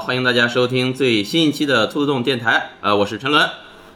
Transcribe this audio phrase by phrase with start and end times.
[0.00, 2.70] 欢迎大家收听最新一期的兔子洞电台。
[2.80, 3.46] 呃，我是陈伦。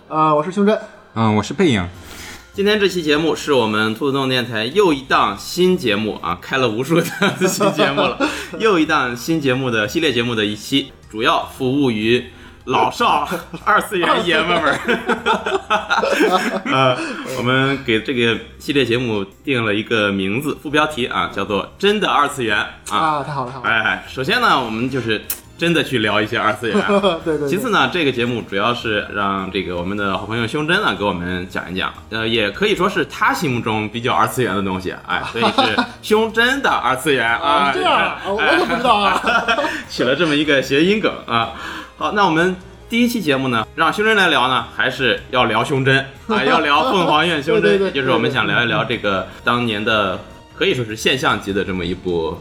[0.08, 0.78] 啊、我是胸针。
[1.14, 1.88] 嗯，我是背影。
[2.52, 8.18] 今天这期节目是我们兔子洞电台又一档新节目啊，开了无数档新节目了，
[8.60, 12.26] 又一档新节目的系列节目的一期，主要服务于
[12.66, 13.26] 老少
[13.64, 14.78] 二次元爷们们儿。
[16.70, 16.96] 呃，
[17.38, 22.58] 我们给这个系列节目定了一个名字，副标题啊，叫做“真的二次元”
[22.90, 22.98] 啊。
[22.98, 23.70] 啊，太好了，太好了。
[23.70, 25.24] 哎，首先呢，我们就是
[25.56, 26.76] 真的去聊一些二次元。
[27.24, 27.48] 对对对。
[27.48, 37.38] 其次呢，这个节目主要是让这个我们的好朋友胸针呢给我们讲一讲，呃，也可以说是他心目中比较二次元的东西，哎， 所以是胸针的二次元啊。
[37.38, 39.20] 啊，这样啊，我我可不知道啊。
[39.88, 41.52] 起了这么一个谐音梗啊。
[41.96, 42.56] 好，那我们
[42.88, 50.18] 第一期节目呢，让胸针来聊呢，还是要聊胸针啊，要聊凤凰院胸针，就是我们想聊一聊这个当年的
[50.58, 52.36] 可以说是现象级的这么一部。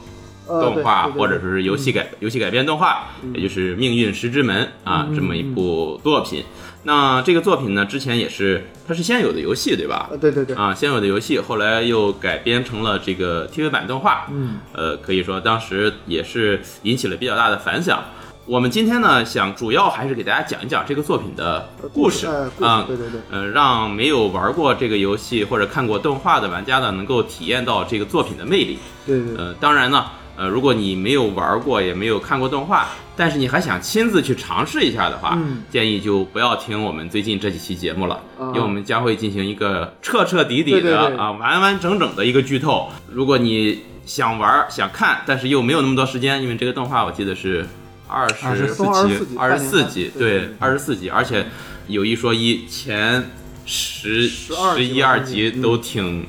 [0.48, 6.44] 呃动画或者说是游戏改游戏改编动画，也就是《命运石之门》啊嗯这么一部作品。
[6.86, 10.10] 那这个作品呢，之前也是它是先有的游戏对吧？
[10.12, 10.54] 呃对对对。
[10.56, 14.28] 啊，先有的游戏，后来又改编成了这个 TV 版动画。
[14.30, 18.04] 嗯，呃，可以说当时也是引起了比较大的反响。
[18.46, 22.28] 我们今天呢，想主要还是给大家讲一讲这个作品的故事
[22.60, 23.22] 啊，对对对。
[23.32, 28.78] 呃，让没有玩过这个游戏或者看过动画的玩家呢，能够体验到这个作品的魅力。
[29.06, 29.38] 对对对。
[29.38, 30.06] 呃，当然呢，
[30.36, 42.90] 呃，如果你没有玩过，也没有看过动画，但是你还想亲自去尝试一下的话，嗯建议就不要听我们最近这几期节目了，啊因为我们将会进行一个彻彻底底的啊完完整整的一个剧透。
[43.12, 47.66] 如果你想玩想看，但是又没有那么多时间，因为这个动画我记得是
[48.08, 51.46] 二十24动画24集二十四集，对二十四集，而且
[51.88, 53.24] 有一说一，前
[53.66, 56.26] 十12十一二集都挺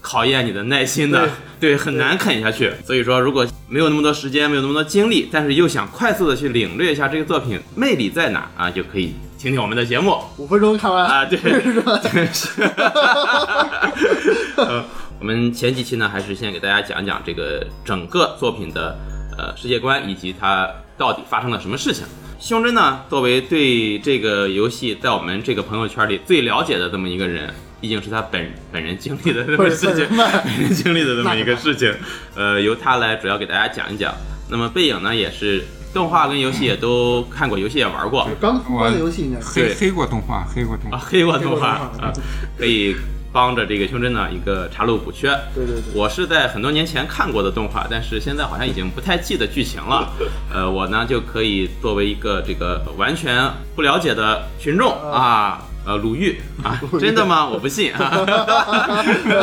[0.00, 2.72] 考验你的耐心的，对，很难啃下去。
[2.84, 11.06] 所以说，如果没有那么多时间，没有那么多精力，但是又想快速的去领略一下这个作品魅力在哪啊，就可以听听我们的节目五分钟看完。
[11.06, 11.24] 啊。
[11.24, 12.62] 对， 对是。
[14.56, 14.84] 呃，
[15.18, 18.98] 我们前几期呢，还是先给大家讲讲这个整个作品的
[19.38, 20.68] 呃世界观以及它
[20.98, 22.04] 到底发生了什么事情。
[22.38, 31.94] 胸针呢，作为对这个游戏在我们这个朋友圈里最了解的这么一个人，毕竟是他本本人经历的这个事情，本人经历的这么一个事情，
[32.34, 34.14] 呃，由他来主要给大家讲一讲。
[34.48, 39.54] 那么背影呢，也是动画跟游戏也都看过，游戏也玩过刚出关的游戏应该是。
[39.54, 41.06] 对黑黑过动画，黑过动啊，画。
[41.08, 42.12] 黑过动画黑过动画啊，
[42.56, 42.96] 可以
[43.32, 45.28] 帮着这个胸针呢一个查漏补缺。
[45.54, 45.82] 对对对。
[45.94, 50.12] 我是在很多年前看过的动画，但是现在好像已经不太记得剧情了。
[50.54, 55.65] 呃，我呢就可以作为一个这个完全不了解的群众啊。
[55.86, 57.48] 呃，鲁豫 啊，真的吗？
[57.48, 58.26] 我不信啊！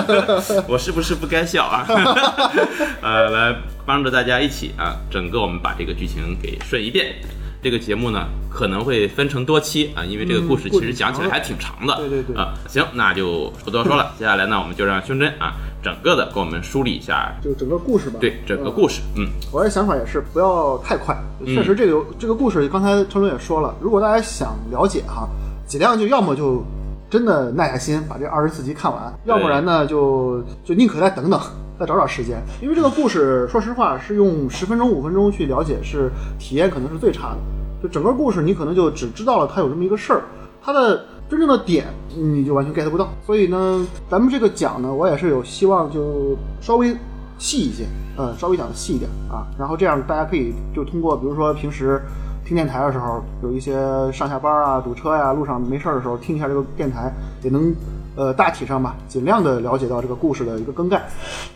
[0.67, 1.85] 我是不是不该笑啊？
[3.01, 3.55] 呃，来
[3.85, 7.15] 帮着大家一起啊，整个我们把这个剧情给顺一遍。
[7.61, 11.95] 这个节目呢可能会分成多期啊，因为这个故事其实讲起来还挺长的。
[11.95, 14.11] 对对对啊，行，那就不多说了。
[14.19, 18.17] 接下来呢，我们就让胸针啊，整个的给我们梳理一下就整个故事吧。
[18.19, 19.01] 对整个故事。
[19.15, 21.17] 嗯，我的想法也是不要太快。
[21.45, 25.29] 确实，这个、这个故事刚才陈伦也说了，如果大家想了解哈，
[25.73, 26.63] 尽量就要么就
[27.09, 31.41] 真的耐下心把这二十四集看完，要不然呢就就宁可再等等，
[31.79, 32.39] 再找找时间。
[32.61, 37.37] 因为这个故事，说实话是用十分钟、五分钟去了解，是体验可能是最差的。
[37.81, 40.21] 就整个故事，你可能就只知道了它有这么一个事儿，
[40.61, 43.09] 它的真正的点你就完全 get 不到。
[43.25, 46.95] 所以呢，咱们这个讲呢，我也是有希望就稍微
[47.39, 49.47] 细一些，呃，稍微讲的细一点啊。
[49.57, 51.99] 然后这样大家可以就通过，比如说平时
[52.45, 53.73] 听电台的时候，有一些
[54.11, 57.09] 上下班啊、堵车呀、路上没事儿的时候，听一下这个电台，
[57.41, 57.73] 也能
[58.17, 61.01] 呃大体上吧，尽量的了解到这个故事的一个更概。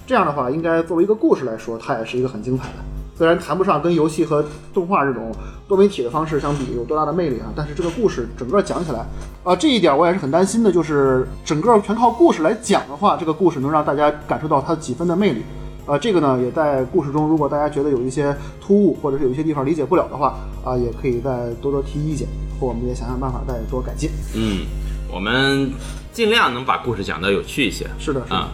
[0.06, 2.76] 这样的话，应该作为一个故事来说，它也是一个很精彩的。
[3.18, 5.32] 虽然谈不上跟游戏和动画这种
[5.68, 9.00] 多媒体的方式相比有多大的魅力啊，但是这个故事整个讲起来
[9.44, 15.44] 啊，这一点我也是很担心的，就是整个全靠故事来讲的话，这个故事能让大家感受到它几分的魅力。
[15.88, 22.28] 啊，这个呢也在故事中，如果大家觉得有一些突兀，或者是有一些地方理解不了的话，啊，也可以再多多提意见，
[22.60, 24.10] 或我们也想想办法再多改进。
[24.36, 24.66] 嗯，
[25.10, 25.72] 我们
[26.12, 27.88] 尽量能把故事讲得有趣一些。
[27.98, 28.36] 是的，是的。
[28.36, 28.50] 啊，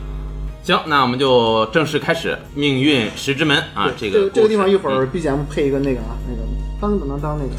[0.63, 6.41] 行，那我们就正式开始《命运石之门》啊，这个这个地方一会嗯儿 BGM 配一个那个啊，那个
[6.79, 7.51] 当当当当那个。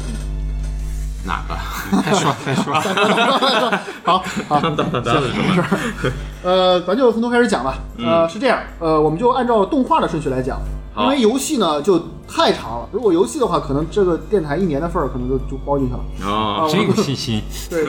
[1.25, 1.55] 嗯哪个？
[2.03, 2.73] 再 说再说，
[4.03, 5.65] 好 好，当当当当是什么？
[6.43, 7.79] 呃，咱就从头开始讲吧。
[7.97, 10.59] 嗯呃，是这样，呃，我们就按照动画的顺序来讲，
[10.97, 12.89] 因为游戏呢就太长了。
[12.91, 15.99] 如果游戏的话，可能这个电台一年的份儿可能就就包进去了。
[16.29, 17.41] 哦，真有信心。
[17.69, 17.85] 对，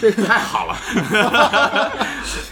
[0.00, 0.76] 这个太好了。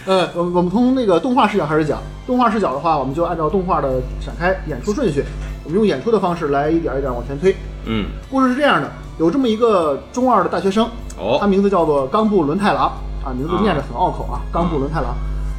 [0.05, 1.99] 呃，我们我们从那个动画视角开始讲。
[2.27, 3.93] 动画视角的话，我们就按照动画的
[4.23, 5.25] 展开演出顺序，
[5.63, 7.55] 我们用演出的方式来一点一点往前推。
[7.85, 10.89] 嗯，故事是这样的，有这么一个中二的大学生，
[11.39, 12.85] 他哦，名字叫做冈部伦太郎
[13.23, 15.13] 啊，名字念着很拗口啊，冈部伦太郎。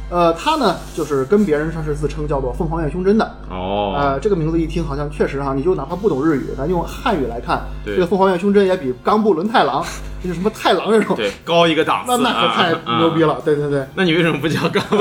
[0.09, 3.23] 呃，他呢就是跟别人他是自称叫做凤凰院胸针的。
[3.49, 9.81] 哦，呃，这个名字一听好像确实哈，你就哪怕不懂日语，咱用汉语来看，这个凤凰院胸针也比冈部伦太郎，
[10.21, 13.23] 就是什么太郎这种，对，高一个档次那那可啊太牛逼。
[13.23, 13.37] 啊了。
[13.45, 14.97] 对对对，那你为什么不叫冈部？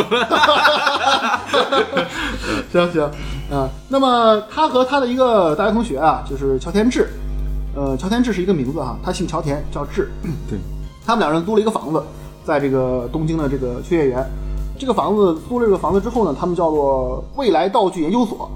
[2.70, 3.02] 行 行，
[3.50, 7.08] 啊、那么他和他的一个大学同学啊，就是桥田智，
[7.74, 10.10] 呃，乔田智是一个名字哈，他姓乔田，叫智。
[10.48, 10.58] 对，
[11.06, 12.02] 他们两人租了一个房子，
[12.44, 14.24] 在这个东京的这个秋叶原。
[14.78, 18.50] 这个房子租了这个房子之后呢，他们叫做未来道具研究所，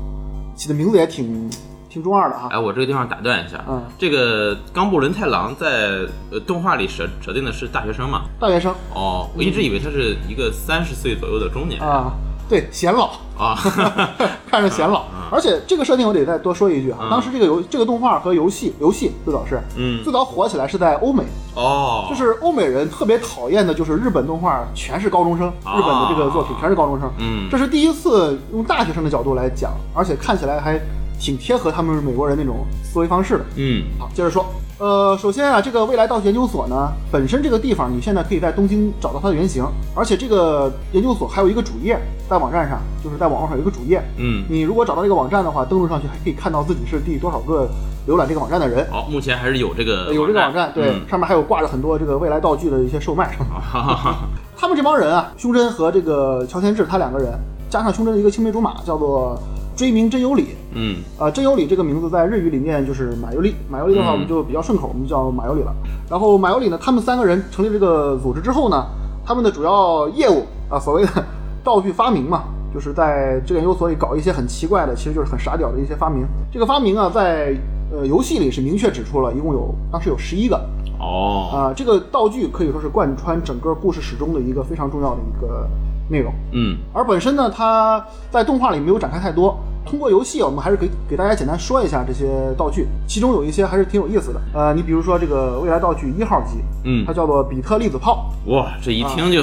[0.57, 1.51] 起的名字也挺
[1.91, 2.49] 挺中二的哈。
[2.51, 6.01] 哎，我这个地方打断一下，嗯这个冈部伦太郎在
[6.33, 8.23] 呃动画里设设定的是大学生嘛？
[8.41, 12.15] 大学生哦，我一直以为他是一个三十岁左右的中年人啊，
[12.49, 13.57] 对，显老，啊。
[14.51, 15.05] 看着显老。
[15.31, 17.11] 而且这个设定我得再多说一句哈，嗯。
[17.11, 20.03] 当时这个游这个动画和游戏游戏最早是嗯。
[20.05, 21.25] 最早火起来是在欧美，
[21.57, 25.77] 哦，就是欧美人特别讨厌的就是日本动画全是高中生，啊。
[25.77, 27.49] 日本的这个作品全是高中生，嗯。
[27.51, 30.79] 这是第一次用大学生的角度来讲，而且看起来还
[31.19, 33.45] 挺贴合他们美国人那种思维方式的。
[33.57, 34.45] 嗯好，接着说，
[34.79, 39.65] 呃，首先啊，这个未来道具研究所呢，本身这个地方你现在可以在东京找到它的原型，
[39.95, 47.69] 而且这个研究所还有一个主页，在网站上，就是在网络上有一个主页，嗯，你如果找到这个网站的话，登录上去还可以看到自己是第多少个
[48.09, 48.87] 浏览这个网站的人。
[48.91, 53.37] 好，目前还是有这个呃有这个网站，对，嗯上面还有挂着很多这个未来道具的一些售卖。
[53.39, 54.17] 哈哈哈，
[54.57, 57.33] 他们这帮人啊，胸针和这个乔田智他两个人，
[57.71, 59.41] 加上胸针的一个青梅竹马，叫做
[59.77, 60.49] 追名真由里。
[60.77, 65.75] 嗯啊，真由里这个名字在日语里面就是马由里，马由里的话嗯我们就比较顺口，我们就叫马由里了。
[66.11, 68.85] 然后马由里呢，他们三个人成立这个组织之后呢，
[69.25, 71.09] 他们的主要业务啊，所谓的
[71.63, 72.45] 道具发明嘛，
[72.75, 76.27] 就是在这个研究所里搞一些很奇怪的，其实就是很傻屌的一些发明。
[76.53, 77.57] 这个发明啊，在
[77.93, 80.57] 呃游戏里是明确指出了，一共有当时有十一个
[80.99, 85.69] 哦，啊，这个道具可以说是贯穿整个故事始终的一个非常重要的一个
[86.09, 86.33] 内容。
[86.53, 89.59] 嗯而本身呢，它在动画里没有展开太多。
[89.87, 94.41] 通过游戏，我们还是给给大家简单说一下这些道具，其中有一些还是挺有意思的。
[94.55, 99.43] 呃，你比如说这个未来道具一号机，嗯它，叫做比特粒子炮哇，这一听就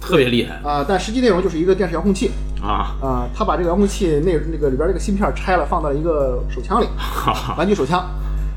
[0.00, 2.30] 特别厉害啊、但实际内容就是一个电视遥控器
[2.62, 6.86] 啊，啊、它把这个遥控器那那个里边这个芯片拆了，放到了一个手枪里，
[7.58, 8.02] 玩具手枪。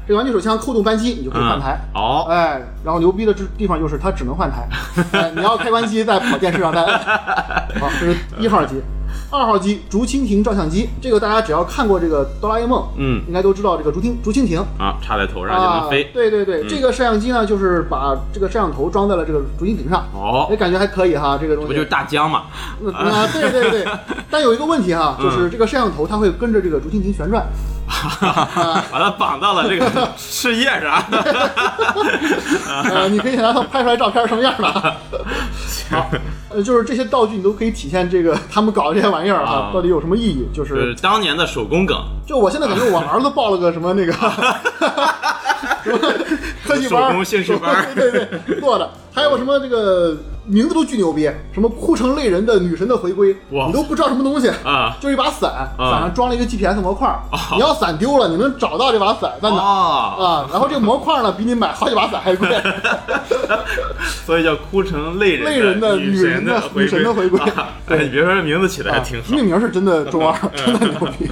[0.08, 1.78] 这个玩具手枪扣动扳机，你就可以换台。
[1.94, 4.68] 哦，哎，然后牛逼的这地方就是它只能换台，
[5.12, 7.00] 哎，你要开关机再跑电视上再摁。
[7.80, 8.82] 好，这是一号机，
[9.30, 21.68] 二号机竹蜻蜓照相机，这个大家只要看过这个哆啦 A 梦，嗯应该都知道这个竹蜻竹蜻蜓啊，插在头上就啊能，飞，对对对，嗯这个摄像机呢，就是把这个摄像头装在了这个竹蜻蜓上，哦哎，，感觉还可以哈，这个东西。
[21.68, 22.44] 不就是大疆嘛？
[22.82, 23.86] 嗯啊，对对对，
[24.32, 27.46] 但有一个问题哈，嗯就是这个摄像头它会跟着这个竹蜻蜓旋转，
[28.92, 31.04] 把它绑到了这个事业上。
[32.84, 34.98] 呃，你可以想象它拍出来照片什么样的啊。
[35.90, 36.10] 好，
[36.50, 40.46] 呃，就是这些道具你都可以体现这个他们搞这些玩意儿啊啊，到底有什么意义？
[40.54, 41.98] 就就是是当年的手工梗，
[42.28, 44.12] 就我现在感觉我儿子报了个什么那个
[45.84, 45.98] 什么
[46.66, 54.50] 科技班儿、手工兴趣班对对对，做的，还有什么这个名字都巨牛逼，什么哭成泪人的女神的回归，你都不知道什么东西。
[54.64, 54.96] 啊。
[55.02, 55.92] 就是一把伞，啊。
[55.92, 57.08] 伞上装了一个 GPS 模块，
[57.54, 60.48] 你要伞丢了，你能找到这把伞在哪啊？
[60.52, 62.48] 然后这个模块呢，比你买好几把伞还贵。
[64.26, 67.40] 所以叫哭成泪人泪人的女女人的女神的回归。
[67.40, 68.00] 啊对。
[68.00, 69.30] 哎，你别说这名字起的还挺好。
[69.30, 71.30] 命，名是真的中二， 真的牛逼。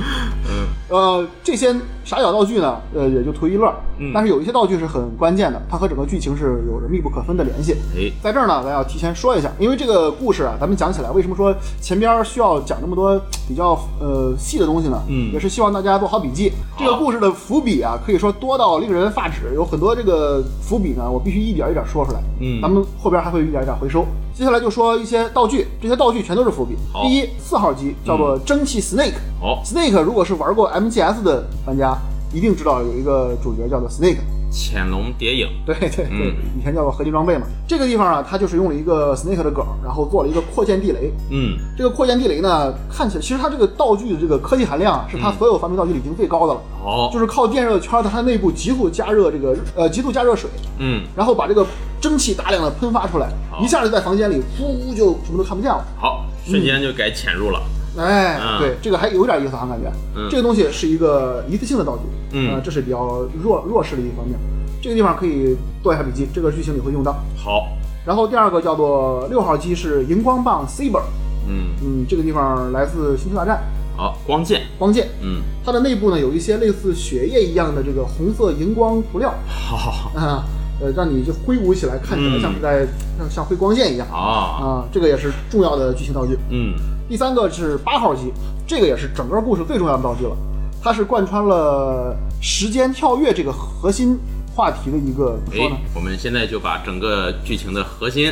[0.50, 0.68] 嗯。
[0.88, 1.76] 呃，这些
[2.06, 3.74] 傻屌道具呢，呃，也就图一乐。
[3.98, 7.76] 嗯但是有一些道具是很关键的，它和整个剧情是有着密不可分的联系。
[7.96, 15.02] 哎，在这儿呢，咱要提前说一下，因为这个故事啊，咱们讲起来，为什么说前边需要讲那么多比较呃细的东西呢？
[15.08, 16.52] 嗯也是希望大家做好笔记。
[16.78, 22.20] 这个故事的伏笔啊，可以说多到令人发指，有很多这个伏笔呢，我必须一点一点说出来。
[22.40, 24.06] 嗯咱们后边还会一点一点回收。
[24.34, 26.76] 接下来就说一些道具，这些道具全都是伏笔。
[26.92, 29.14] 好第一，四号机叫做蒸汽 Snake。
[29.40, 31.95] 好，Snake 如果是玩过 MGS 的玩家，
[32.36, 34.18] 一定知道有一个主角叫做 Snake。
[34.52, 36.34] 潜龙谍影，对对对，嗯。
[36.58, 37.46] 以前叫做合金装备嘛。
[37.68, 41.12] 这个地方啊，它就是用了一个 Snake 的梗，然后做了一个扩建地雷。
[41.30, 50.50] 嗯，这个扩建地雷呢，看起来其实它这个道具的这个科技含量啊是它所有发明道具里已经最高的了，好，就是靠电热圈在它内部急速加热这个呃急速加热水，
[50.80, 51.66] 嗯，然后把这个
[52.00, 53.30] 蒸汽大量的喷发出来，
[53.62, 55.84] 一下就在房间里呼就什么都看不见了。
[56.00, 57.62] 好，瞬间就改潜入了，
[57.98, 59.92] 哎，嗯对，这个还有点意思啊，感觉。
[60.16, 62.04] 嗯这个东西是一个一次性的道具，
[62.38, 64.38] 嗯呃这是比较弱弱势的一方面。
[64.82, 67.14] 这个地方可以做一下笔记，这个剧情里会用到。
[67.36, 67.70] 好，
[68.06, 71.02] 然后第二个叫做六号机是荧光棒 Saber，
[71.48, 73.64] 嗯，嗯，这个地方来自星球大战，
[73.98, 75.08] 好，光剑，光剑。
[75.22, 80.44] 嗯，它的内部呢有一些类似血液一样的这个红色荧光涂料好好好，啊，
[80.80, 82.86] 呃，让你就挥舞起来看起来嗯像是在
[83.18, 86.38] 像像挥光剑一样啊，啊，这个也是重要的剧情道具。
[86.52, 86.76] 嗯，
[87.08, 88.32] 第三个是八号机，
[88.68, 90.36] 这个也是整个故事最重要的道具了，
[90.82, 94.18] 它是贯穿了时间跳跃这个核心
[94.56, 95.76] 话题的一个怎么说呢。
[95.76, 98.32] 哎？，我们现在就把整个剧情的核心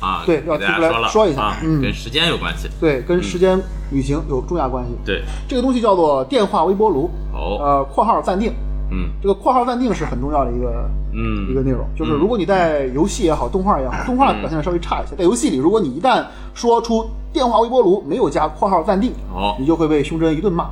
[0.00, 1.80] 啊，对要给大家提出来说一下啊，嗯。
[1.80, 3.60] 跟时间有关系，对，跟时间
[3.92, 4.90] 旅行有重大关系。
[5.04, 8.52] 对，这个东西叫做电话微波炉，哦，呃，括号暂定。
[8.90, 9.10] 嗯。
[9.22, 20.66] 这个括号暂定是很重要的一个嗯，一个内容，就是如果你在游戏也好，动画也好，动画表现的稍微差一些，在游戏里，如果你一旦说出电话微波炉没有加括号暂定，哦你就会被胸针一顿骂，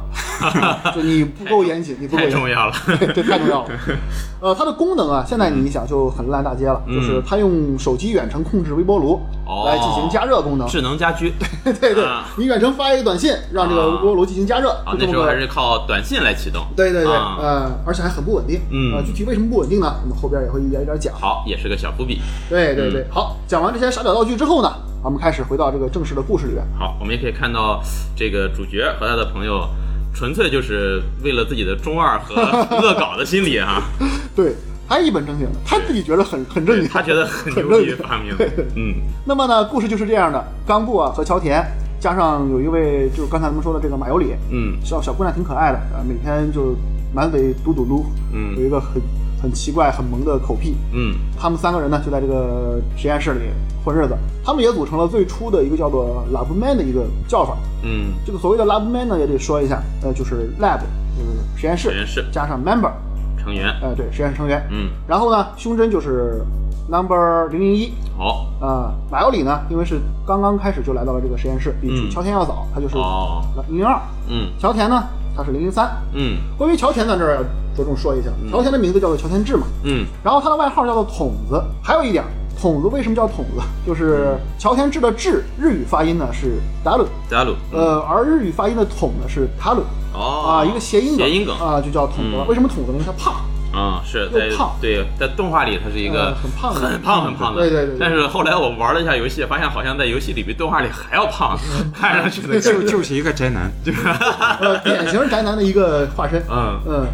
[0.95, 2.49] 就你不够严谨，你不够太严谨重。
[2.49, 3.69] 要了， 对，这太重要了。
[4.41, 10.67] 呃，它的功能啊，现在你一想就很烂大街了，嗯就是它用手机远程控制微波炉哦来进行加热功能。
[10.69, 11.33] 智能家居，
[11.65, 18.61] 对对对啊，你远程发一个短信，让这个微波炉进行加热，啊，就这么个那时候还是靠短信来启动，对对对，啊呃，而且还很不稳定。
[18.71, 19.95] 嗯呃，具体为什么不稳定呢？
[20.03, 21.15] 我们后边也会一点一点讲。
[21.15, 22.21] 好，也是个小伏笔。
[22.49, 24.71] 对对对，好，讲完这些傻屌道具之后呢，
[25.07, 26.67] 我们开始回到这个正式的故事里边。
[26.77, 27.81] 好，我们也可以看到
[28.17, 29.69] 这个主角和他的朋友，
[30.13, 32.35] 纯粹就是为了自己的中二和
[32.83, 33.85] 恶搞的心理啊，
[34.35, 34.53] 对，
[34.89, 37.79] 他一本正经的，他自己觉得很很正经，他觉得很牛。
[37.79, 38.35] 逼发明，
[38.75, 38.95] 嗯
[39.25, 41.65] 那么呢，故事就是这样的，冈部啊和乔田，
[42.01, 46.75] 加上有一位就是刚才咱们说的这个马尤里，嗯小小姑娘挺可爱的，啊，每天就
[47.15, 49.01] 满嘴嘟嘟噜，嗯有一个很
[49.41, 50.77] 很奇怪、很萌的口癖。
[50.93, 53.41] 嗯他们三个人呢，就在这个实验室里
[53.85, 54.17] 混日子。
[54.45, 57.57] 他们也组成了最初的一个叫做 Lab Man 的一个叫法。
[57.83, 60.81] 嗯，这个所谓的 Lab Man 呢，也得说一下，呃，就是 Lab，
[61.17, 62.93] 就是实验室，实验室加上 Member，
[63.39, 64.65] 成员，呃，对，实验室成员。
[64.71, 66.43] 嗯，然后呢，胸针就是
[66.89, 67.93] Number 零零一。
[68.17, 74.01] 好，啊，马有里呢，因为是刚刚开始就来到了这个实验室，比嗯乔田要早，他就是哦，零零二。
[74.29, 75.05] 嗯乔田呢，
[75.37, 75.91] 他是零零三。
[76.15, 77.43] 嗯关于乔田在这儿要
[77.77, 80.07] 着重说一下，乔田的名字叫做乔田志嘛，嗯。
[80.25, 81.63] 然后他的外号叫做筒子。
[81.83, 82.25] 还有一点，
[82.61, 83.63] 筒子为什么叫筒子？
[83.87, 89.83] 就是乔田志的志日语发音呢是达鲁，加鲁，呃，而日语发音的筒呢是塔鲁。
[90.15, 90.47] 哦。
[90.49, 91.55] 啊，一个谐音梗，谐音梗。
[91.59, 92.99] 啊，就叫筒子为什么筒子呢？
[92.99, 93.35] 因为他胖，
[93.73, 94.49] 啊，是在
[94.81, 96.81] 对，在动画里他是一个呃很胖的。
[96.81, 97.99] 很胖很胖的，对对对对。
[98.01, 101.59] 但是后来我玩了一下游戏，发现好像在游戏里比动画里还要胖，
[101.95, 103.71] 看上去的 就就是一个宅男，
[104.61, 106.43] 呃，典型宅男的一个化身。
[106.51, 106.81] 嗯。
[106.87, 107.07] 嗯，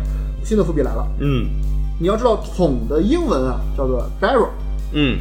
[0.44, 1.48] 新的伏笔来了，嗯。
[2.00, 4.48] 你要知道桶的英文啊叫做 barrel，
[4.92, 5.18] 嗯。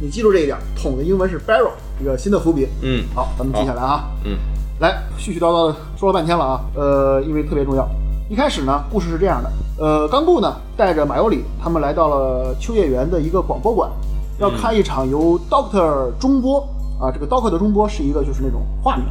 [0.00, 1.70] 你记住这一点，桶的英文是 barrel，
[2.00, 2.66] 一个新的伏笔。
[2.82, 3.04] 嗯。
[3.14, 4.10] 好，咱们记下来啊。
[4.24, 4.36] 嗯。
[4.80, 7.88] 来，絮絮叨叨的说了半天了啊，呃，因为特别重要。
[8.28, 13.90] 一开始呢，故事是这样的，呃，冈部呢带着马尤里他们来到了秋叶原的一个广播馆，
[14.38, 16.60] 要看一场由 Doctor 中波
[17.00, 19.06] 啊，这个 Doctor 的中波是一个就是那种化名，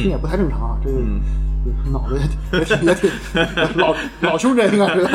[0.00, 0.98] 听嗯也不太正常啊，这个。
[0.98, 1.20] 嗯
[1.92, 2.18] 脑子
[2.52, 3.10] 也挺也挺
[3.76, 5.06] 老老胸针应该是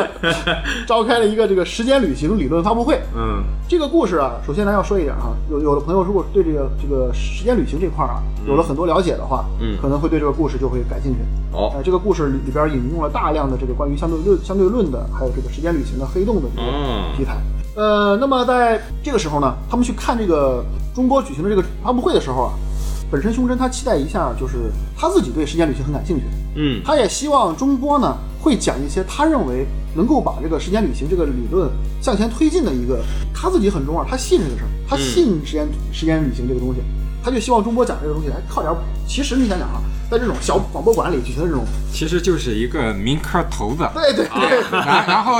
[0.87, 11.19] 召开了一个这个时间旅行理论发布会，嗯这个故事啊，首先咱要说一点哈，有有的朋友如果对这个这个时间旅行这块儿啊有了很多了解的话，嗯可能会对这个故事就会感兴趣。
[11.51, 17.37] 好呃，这个故事里里边引用了大量的这个关于相对论、相对论的，还有这个时间旅行的黑洞的这个嗯题材。
[17.75, 22.53] 呃，那么在这个时候呢，他们去看这个中国举行的这个发布会的时候啊，
[23.11, 26.23] 本身胸针他期待一下，就是他自己对时间旅行很感兴趣，
[26.55, 26.81] 嗯。
[26.83, 31.69] 他也希望中波呢会讲一些他认为能够把这个时间旅行这个理论
[32.01, 32.99] 向前推进的一个，
[33.33, 36.81] 他自己很中二，他信这个事儿，他信时间、时间旅行这个东西，
[37.23, 38.79] 他就希望中波讲这个东西来靠点谱。
[39.07, 43.87] 其实你想想啊，在这种小广播馆里举行的这种，其实就是一个民科头子。
[43.93, 45.39] 对对对，然然后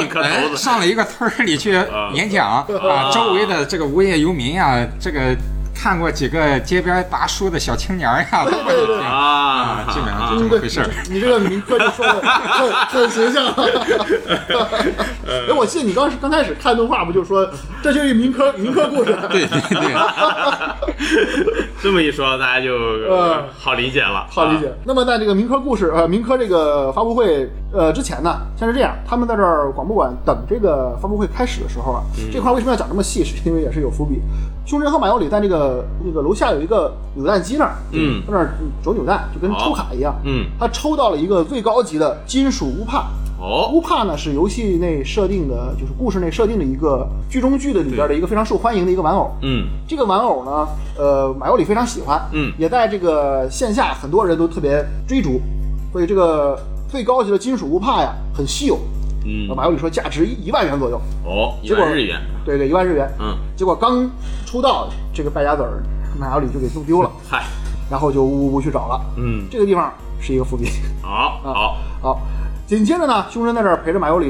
[0.56, 1.72] 上了一个村里去
[2.14, 5.36] 演讲啊，周围的这个无业游民啊，这个
[5.76, 10.90] 看过几个街边拔书的小青年儿呀，对对对啊啊，基本上就这么回事儿。
[11.10, 13.46] 你这个民科就说的很很形象。
[15.28, 17.48] 哎，我记得你刚刚开始看动画不就说
[17.84, 19.16] 这就是民科民科故事？
[19.30, 19.94] 对对对，
[21.86, 22.74] 这么一说，大家就
[23.08, 24.74] 呃好理解了，好理解。
[24.86, 32.02] 那么在这个民科故事呃民科这个发布会呃之前呢，先是这样，他们在这儿广播馆等这个发布会开始的时候啊，
[32.34, 33.24] 这块为什么要讲这么细？
[33.24, 34.20] 是因为也是有伏笔。
[34.66, 38.50] 胸针和马有里在那个那个楼下有一个扭蛋机那儿，嗯在那儿
[38.84, 40.16] 轴扭蛋，就跟抽卡一样。
[40.24, 43.12] 嗯他抽到了一个最高级的金属乌帕。
[43.46, 43.70] 哦。
[43.72, 49.32] 乌帕呢是游戏内设定的，就是故事内设定的一个剧中剧的里边的一个非常受欢迎的一个玩偶。
[49.42, 49.68] 嗯。
[49.88, 52.52] 这个玩偶呢，呃，马有里非常喜欢，嗯。
[52.58, 55.40] 也在这个线下很多人都特别追逐，
[55.92, 56.58] 所以这个
[56.90, 58.80] 最高级的金属乌帕呀很稀有。
[59.26, 59.48] 嗯。
[59.56, 63.08] 马有里说价值一万元左右，哦，一万日元，对对，一万日元。
[63.20, 64.10] 嗯，结果刚
[64.46, 65.84] 出道，这个败家子儿
[66.18, 67.44] 马有里就给弄丢了， 嗨，
[67.90, 69.02] 然后就呜呜呜去找了。
[69.18, 69.46] 嗯。
[69.50, 70.70] 这个地方是一个伏笔。
[71.02, 72.22] 好好，好，
[72.68, 74.28] 紧接着呢，凶神在这儿陪着马尤里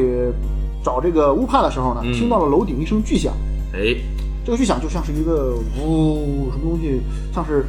[0.83, 2.13] 找这个乌帕的时候呢，嗯。
[2.13, 3.33] 听到了楼顶一声巨响，
[3.73, 3.95] 哎，
[4.45, 7.01] 这个巨响就像是一个呜什么东西，
[7.33, 7.65] 像是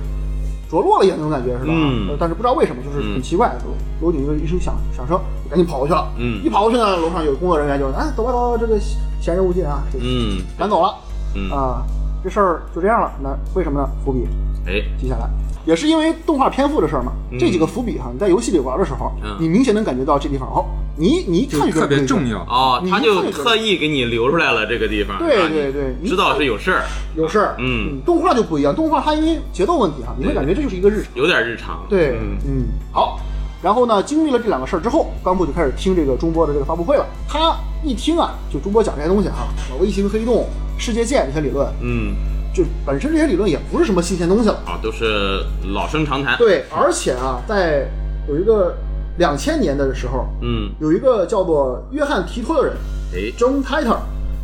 [0.69, 1.73] 着落了一样那种感觉，是吧？
[1.73, 2.09] 嗯。
[2.09, 3.55] 呃但是不知道为什么，就是很嗯奇怪，
[4.03, 6.11] 楼顶一个一声响响声，就赶紧跑过去了。
[6.19, 6.43] 嗯。
[6.45, 8.77] 一跑过去呢，楼上有工作人员就哎，走吧走吧，这个
[9.21, 10.95] 闲人勿近啊，就嗯赶走了。
[11.35, 11.87] 嗯，啊，
[12.25, 13.13] 这事儿就这样了。
[13.23, 13.89] 那为什么呢？
[14.05, 14.27] 伏笔。
[14.67, 15.31] 哎，接下来，
[15.67, 17.13] 也是因为动画篇幅的事儿嘛。
[17.31, 20.65] 嗯这几个伏笔哈，你在游戏里玩的时候，嗯你明显能感觉到这地方哦，
[20.97, 22.27] 你你一看就特别重。
[22.29, 22.39] 要。
[22.45, 26.85] 哦，他就你一看就特意给你留出来了这个地方，对对对你知道是有事儿，
[27.17, 31.11] 有事儿，嗯，动画就不一样，动画它因为节奏问题哈，你会感觉这就是一个日常。
[31.15, 33.21] 有点日常，对，嗯嗯，好。
[33.63, 37.05] 然后呢，经历了这两个事儿之后，冈部就开始听这个中波的这个发布会了。
[37.29, 40.47] 他一听啊，就中波讲这些东西哈，什么微型黑洞、
[40.79, 42.15] 世界线这些理论，嗯，
[42.57, 44.55] 就本身这些理论也不是什么新鲜东西了。
[44.65, 45.45] 啊，都是
[45.75, 47.87] 老生常谈，对，而且啊，在
[48.27, 48.75] 有一个
[49.19, 52.75] 两千年的时候，嗯，有一个叫做约翰提托的人
[53.13, 53.99] 哎，，John Titor，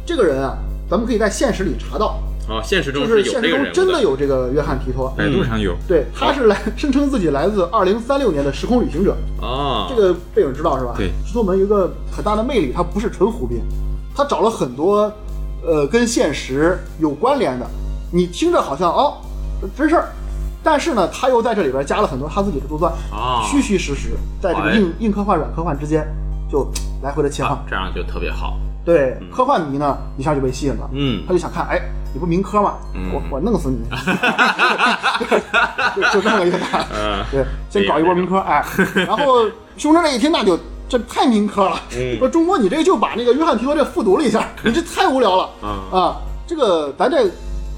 [0.04, 0.58] 这个人啊，
[0.90, 5.12] 咱们可以在现实里查到，哦，现实中就是有现实中真的有这个约翰提托。
[5.16, 10.94] 百度上有，对，他是来 声称自己来自二零三六年的时空旅行者，啊，这个背景知道是吧？
[10.98, 11.10] 对。
[11.26, 13.60] 石头门有一个很大的魅力，它不是纯胡编，
[14.14, 15.10] 他找了很多
[15.64, 17.66] 呃跟现实有关联的，
[18.12, 19.16] 你听着好像哦
[19.76, 20.08] 真事儿，
[20.62, 23.42] 但是呢，他又在这里边加了很多他自己的杜撰，啊。
[23.50, 24.74] 虚虚实实，在这个哎。
[24.76, 26.06] 硬硬科幻、软科幻之间
[26.50, 26.70] 就
[27.02, 27.52] 来回的切换。
[27.52, 31.24] 啊这样就特别好，对，科幻迷呢一下就被吸引了，嗯。
[31.26, 31.80] 他就想看，哎，
[32.12, 32.74] 你不民科吗？
[32.94, 33.12] 嗯。
[33.14, 33.78] 我我弄死你，
[35.96, 36.58] 就就这么个意思。
[36.94, 38.62] 嗯，对，先搞一波民科，哎，
[38.94, 39.46] 然后
[39.78, 41.80] 胸针这一听，那就这太民科了。
[41.96, 42.18] 嗯。
[42.18, 45.48] 说中国你这就把那个约翰提托这复读了一下， 你这太无聊了。
[45.62, 46.00] 嗯。
[46.00, 46.16] 啊！
[46.44, 47.30] 这个咱这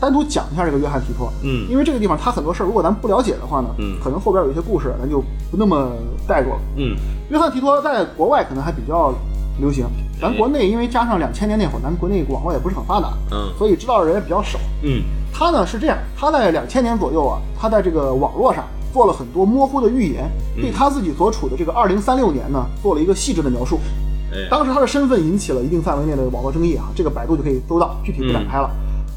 [0.04, 5.92] 单独讲一下这个约翰提托，嗯因为这个地方他很多事儿，如果咱不了解的话呢，嗯可能后边有一些故事咱就不那么
[6.28, 6.60] 带过了。
[6.76, 6.94] 嗯，
[7.30, 9.14] 约翰提托在国外可能还比较
[9.58, 9.86] 流行，
[10.20, 14.58] 咱哎国内因为加上两千年那会儿，咱国内网络也不是很发达，嗯所以知道的人也比较少。
[14.82, 18.62] 嗯，他呢是这样，他在两千年左右啊，他在这个网络上
[18.92, 23.80] 做了很多模糊的预言，嗯对他自己所处的这个二零三六年呢做了一个细致的描述。
[24.34, 28.68] 哎，当时他的身份引起了一定范围内的网络争议啊，这个百度就可以搜到，具体不展开了。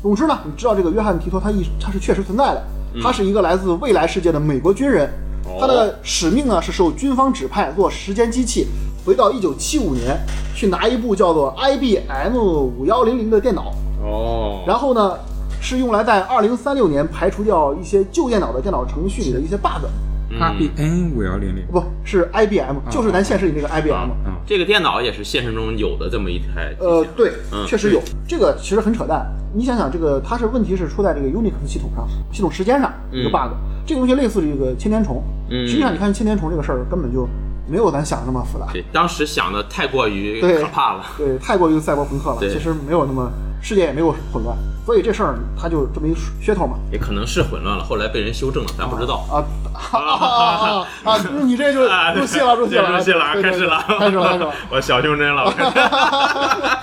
[0.02, 2.64] 总之呢，你知道这个约翰提托他一他是确实存在的，
[3.02, 5.10] 他是一个来自未来世界的美国军人，
[5.46, 5.58] 哦。
[5.60, 8.68] 他的使命呢是受军方指派做时间机器，
[9.06, 10.18] 回到一九七五年
[10.56, 15.18] 去拿一部叫做 IBM 五幺零零的电脑，哦，然后呢，
[15.60, 19.86] 是用来在二零三六年排除掉一些旧电脑的电脑程序里的一些 bug，
[20.30, 24.12] 嗯 RBN 五幺零零，不是 IBM，就是咱现实里那个 IBM。
[24.26, 28.02] 嗯，这个电脑也是现实中有的这么一台，呃，对嗯，确实有。
[28.28, 29.26] 这个其实很扯淡。
[29.56, 33.56] 你想想，这个它是问题是出在这个 Unix 系统上，系统时间上一个嗯 bug。
[33.86, 37.28] 这个东西类似于这个千年虫，嗯实际上你看千年虫这个事儿根本就
[37.70, 38.66] 没有咱想的那么复杂。
[38.72, 43.30] 对，当时想的太过于对可怕了，对，太过于赛博朋克了，对其实没有那么
[43.62, 46.78] 世界也没有混乱，所以这事儿它就这么一噱头嘛。
[46.92, 49.26] 也可能是混乱了，后来被人修正了，咱不知道。
[49.30, 49.44] 啊
[49.92, 54.54] 啊啊你这就 啊入戏了，入戏了，入戏了，开始了，开始了，开始了。
[54.72, 55.54] 我小胸针了，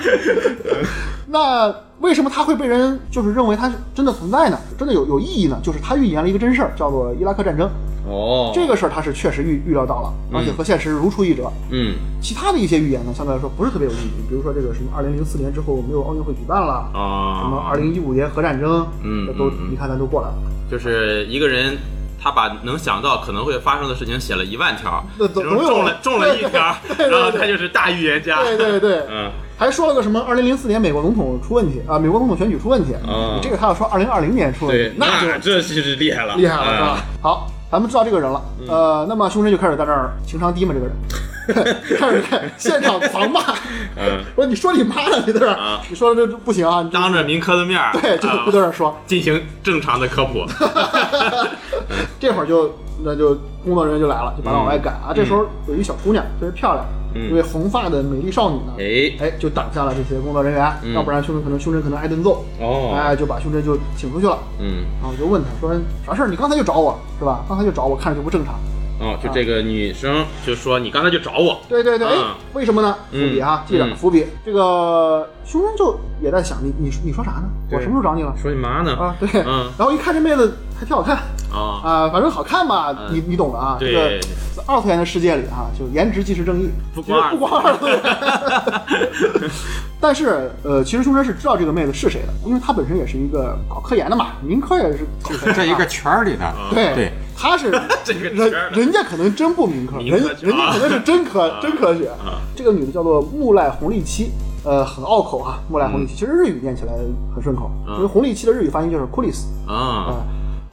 [1.29, 4.59] 那为什么它会被人就是认为它是真的存在呢？
[4.79, 5.59] 真的有有意义呢？
[5.63, 7.69] 就是它预言了一个真事儿，叫做伊拉克战争。
[8.07, 11.51] 哦，这个事儿他是确实预预料到了，而且和现实如出一辙。
[11.71, 14.29] 嗯其他的一些预言呢，相对来说不是特别有意义。
[14.29, 20.35] 比如说这个什么二零零四年之后没有奥运会举办了，啊，什么二零一五年核战争，嗯这都你看咱都过来了。
[20.71, 21.77] 就是一个人。
[22.27, 28.43] 他把能想到可能会发生的事情写了一万条，对其中总中了中了一条，然后他就是大预言家。
[28.43, 32.95] 对对对，嗯， 还说了个什么二零零四年美国总统出问题啊，美国总统选举出问题。
[33.07, 37.05] 哦你这个他要说二零二零年出问对题，，那就这就是厉害了，厉害了，是吧嗯？
[37.21, 40.95] 好，咱们知道这个人了，呃，那么凶神就开始在那儿情商低嘛，这个人
[41.47, 43.41] 开始在现场狂骂，
[43.97, 50.45] 嗯， 说你说你妈呢，你在这儿啊，你说这不行啊，当着民科的面儿，对，就在这儿说，进行正常的科普。
[52.19, 55.13] 这会儿就那就工作人员就来了，就把他往外赶啊。
[55.15, 64.39] 这时候有一小姑娘特别漂亮，嗯一位红发的美丽少女呢，哎，哎，就挡下了这些工作人员，嗯要不然胸针可能胸针可能挨顿揍，哦，哎，就把胸针就请出去了。
[64.59, 65.75] 嗯，然后我就问他说
[66.07, 66.29] 啥事儿？
[66.29, 67.45] 你刚才就找我是吧？
[67.49, 68.55] 刚才就找我，看着就不正常。
[69.01, 72.95] 哦，就这个女生就说你刚才就找我，对对对，哎嗯，为什么呢？
[73.11, 74.25] 伏嗯笔啊，记着嗯伏笔。
[74.45, 77.49] 这个胸针就也在想，你你你说啥呢？
[77.71, 78.33] 我什么时候找你了？
[78.41, 78.93] 说你妈呢？
[78.97, 81.17] 啊，对，嗯然后一看这妹子还挺好看
[81.53, 83.77] 啊，啊，反正好看嘛，嗯你你懂的啊。
[83.79, 84.19] 这个
[84.67, 89.51] 二次元的世界里啊，就颜值即是正义，不光其实不光二次元。
[90.01, 97.71] 但是呃，其实胸针是知道这个妹子是谁的，因为她本身也是一个搞科研的嘛，民科也是就是这一个圈儿里的，对对，他是
[98.05, 102.41] 这个人圈儿人家可能真不民科，人人家可能是真科啊真科学啊。
[102.55, 104.31] 这个女的叫做木赖红利七，
[104.65, 106.93] 呃，很拗口啊，木赖红利期，其实日语念起来
[107.35, 110.15] 很顺口，嗯因为红利期的日语发音就是库里斯啊，啊。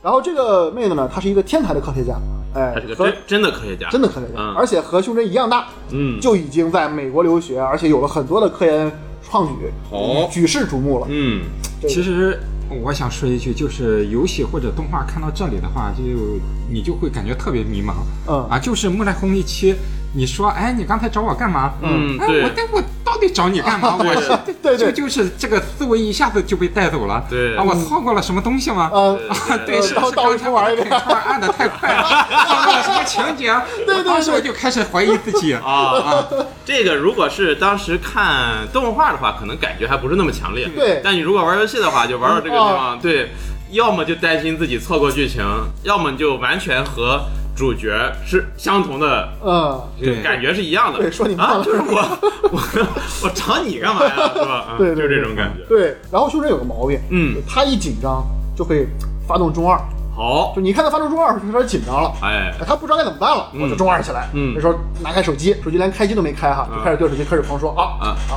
[0.01, 2.19] 然后这个妹子呢，她是一个天才的科学家，
[2.55, 4.55] 哎，和他是个真真的科学家，真的科学家，嗯。
[4.55, 6.19] 而且和胸针一样大，嗯。
[6.19, 9.53] 就已经在美国留学，而且有了很多的科研创举，
[9.91, 10.27] 哦。
[10.31, 11.07] 举世瞩目了。
[11.09, 11.43] 嗯。
[11.79, 12.39] 这个其实
[12.83, 16.03] 我想说一句，就是游戏或者动画看到这里的话，就
[16.67, 17.93] 你就会感觉特别迷茫。
[18.27, 18.47] 嗯。
[18.49, 19.75] 啊，就是木兰红一期，
[20.13, 21.73] 你说，哎，你刚才找我干嘛？
[21.81, 23.95] 哎，嗯哎我但我到底找你干嘛？
[23.99, 27.23] 我是对对就就是这个思维一下子就被带走了。
[27.29, 28.89] 对啊，我错过了什么东西吗？
[28.93, 32.03] 呃，啊，对，是呃然后倒是刚才玩一遍我看按的太快了，
[32.47, 33.53] 错过了什么情节？
[33.85, 35.53] 对对当时我就开始怀疑自己。
[35.53, 36.25] 啊，
[36.65, 40.67] 这个如果是当时看动画的话，可能感觉还不是那么强烈。
[40.75, 43.31] 对但你如果玩游戏的话，就玩到这个地方，对，
[43.71, 45.41] 要么就担心自己错过剧情，
[45.83, 47.21] 要么就完全和
[47.61, 47.93] 主角
[48.25, 49.29] 是相同的。
[49.45, 50.23] 嗯，对。
[50.23, 52.01] 感觉是一样的，对说你啊，就是我，
[52.51, 52.59] 我
[53.23, 54.65] 我找你干嘛呀， 是吧？
[54.73, 55.63] 啊对对就这种感觉。
[55.69, 55.95] 对。
[56.11, 58.25] 然后修真有个毛病，嗯，他一紧张
[58.57, 58.87] 就会
[59.27, 59.77] 发动中二，
[60.15, 62.11] 好，就你看他发动中二就有点紧张了。
[62.23, 64.27] 哎，他不知道该怎么办了，我就中二起来。
[64.33, 64.53] 嗯。
[64.55, 68.07] 那时候拿开手机，手机连开机都没开哈，嗯就开始对着手机开始狂说啊啊。
[68.07, 68.33] 啊啊，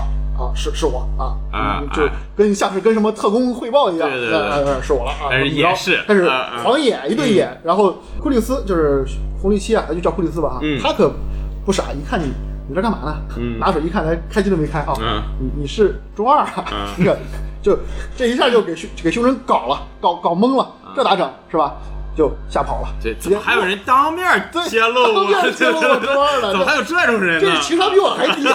[0.55, 2.11] 是是我啊就啊。
[2.37, 4.39] 跟像是跟什么特工汇报一样，对对对。
[4.39, 6.31] 呃呃是我了啊，开始然后演示开始
[6.63, 9.05] 狂演一顿演，然后库里斯就是
[9.41, 11.13] 红利期啊，咱就叫库里斯吧啊嗯，他可
[11.65, 12.27] 不傻，一看你
[12.69, 13.17] 你这干嘛呢？
[13.37, 13.59] 嗯。
[13.59, 15.23] 拿手一看，连开机都没开啊，嗯。
[15.41, 17.19] 你你是中二啊嗯， 这个
[17.63, 17.79] 就
[18.17, 21.75] 这一下就给胸给凶人搞了，搞搞懵了，这咋整是吧？
[22.17, 25.15] 就吓跑了，对，怎么还有人当面对 揭露我？
[25.33, 26.51] 当面揭露我了？
[26.53, 27.51] 怎么还有这种人呢？
[27.57, 27.61] 这？
[27.61, 28.45] 情商比我还低，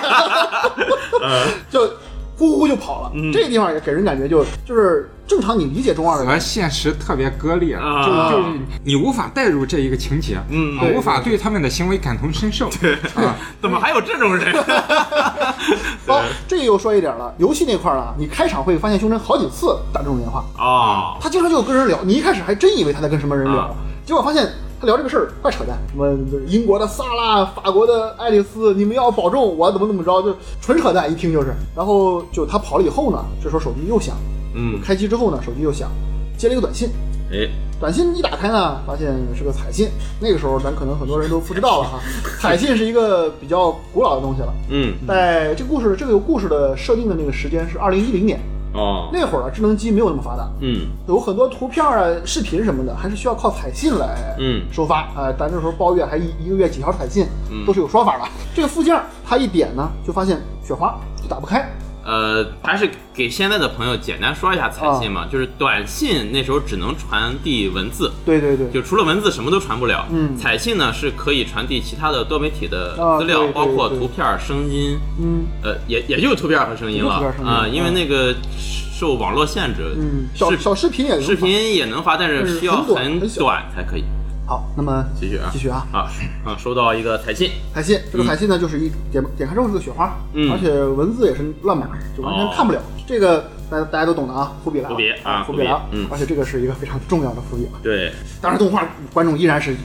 [1.70, 1.94] 就
[2.40, 3.12] 呼呼就跑了。
[3.14, 12.68] 嗯这个地方也给人感觉就就是正常你理解中二的和人，现实特别割裂，啊就就是你无法带入这一个情节，嗯啊无法对他们的行为感同身受，
[13.16, 14.52] 啊， 怎么还有这种人？
[16.08, 23.76] 哦，这又说一点了，游戏那块儿啊，你开场会发现胸针好几次打这种电话，哦，他经常就跟人聊，你一开始还真以为他在跟什么人聊啊，
[24.06, 24.48] 结果发现。
[24.80, 31.54] 他聊这个事儿怪扯淡，什么英国的萨拉、法国的爱丽丝，你们要保重，我怎么怎么着，就纯扯淡，一听就是。
[31.76, 34.16] 然后就他跑了以后呢，这时候手机又响，
[34.56, 35.90] 嗯，开机之后呢，手机又响，
[36.38, 36.90] 接了一个短信，
[37.30, 39.90] 哎，短信一打开呢，发现是个彩信。
[40.22, 42.00] 那个时候咱可能很多人都不知道了哈，
[42.40, 44.54] 彩信是一个比较古老的东西了。
[44.70, 48.40] 嗯，在这个故事这个故事的设定的那个时间是二零一零年，
[48.74, 55.02] 哦，那会儿啊智能机没有那么发达，嗯有很多图片啊、视频什么的，还是需要靠彩信来嗯收发。
[55.16, 58.26] 啊、咱那时候包月还一一个月几条彩信，嗯都是有说法的。
[58.54, 61.68] 这个附件它一点呢，就发现雪花就打不开。
[62.06, 70.08] 呃，还是给现在的朋友简单说一下彩信嘛，就是短信那时候只能传递文字，对对对，就除了文字什么都传不了。
[70.12, 70.36] 嗯。
[70.36, 75.46] 彩信呢是可以传递其他的多媒体的啊资料，包括图片、声音，嗯。
[75.62, 77.16] 呃，也也就图片和声音了。
[77.44, 81.28] 啊、因为嗯那个受网络限制，嗯，小视小视频也能发。
[81.28, 84.04] 视频也能发，但是需要很短才可以。
[84.50, 85.86] 好，那么继续啊，继续啊。
[85.92, 86.10] 啊
[86.44, 90.52] 啊，收到一个彩信，彩信，这个彩信呢，就是一点点开之后是个雪花，嗯。
[90.52, 92.82] 而且文字也是乱码，就完全看不了。
[93.06, 96.08] 这个大家大家都懂的啊，伏笔来了，伏笔啊伏笔来了嗯。
[96.12, 97.74] 而且这个是一个非常重要的伏笔了。
[97.84, 98.12] 对。
[98.42, 98.84] 当然，动画
[99.14, 99.76] 观众依然是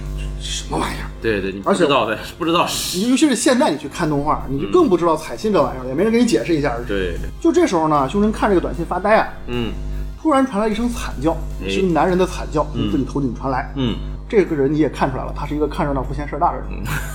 [0.40, 1.12] 什么玩意儿？
[1.20, 6.74] 对对，你不而且知道的 不知道，你尤其是现在你去看动画，你就更不知道彩信这玩意儿，也没人给你解释一下。
[6.88, 9.74] 对，就这时候呢，修真看这个短信发呆啊，嗯。
[10.22, 11.68] 突然传来一声惨叫，哎。
[11.68, 13.70] 是一个男人的惨叫从自己头顶传来。
[13.76, 13.94] 嗯，
[14.28, 16.66] 这个人你也看出来了，他是一个看热闹不嫌事儿大的人，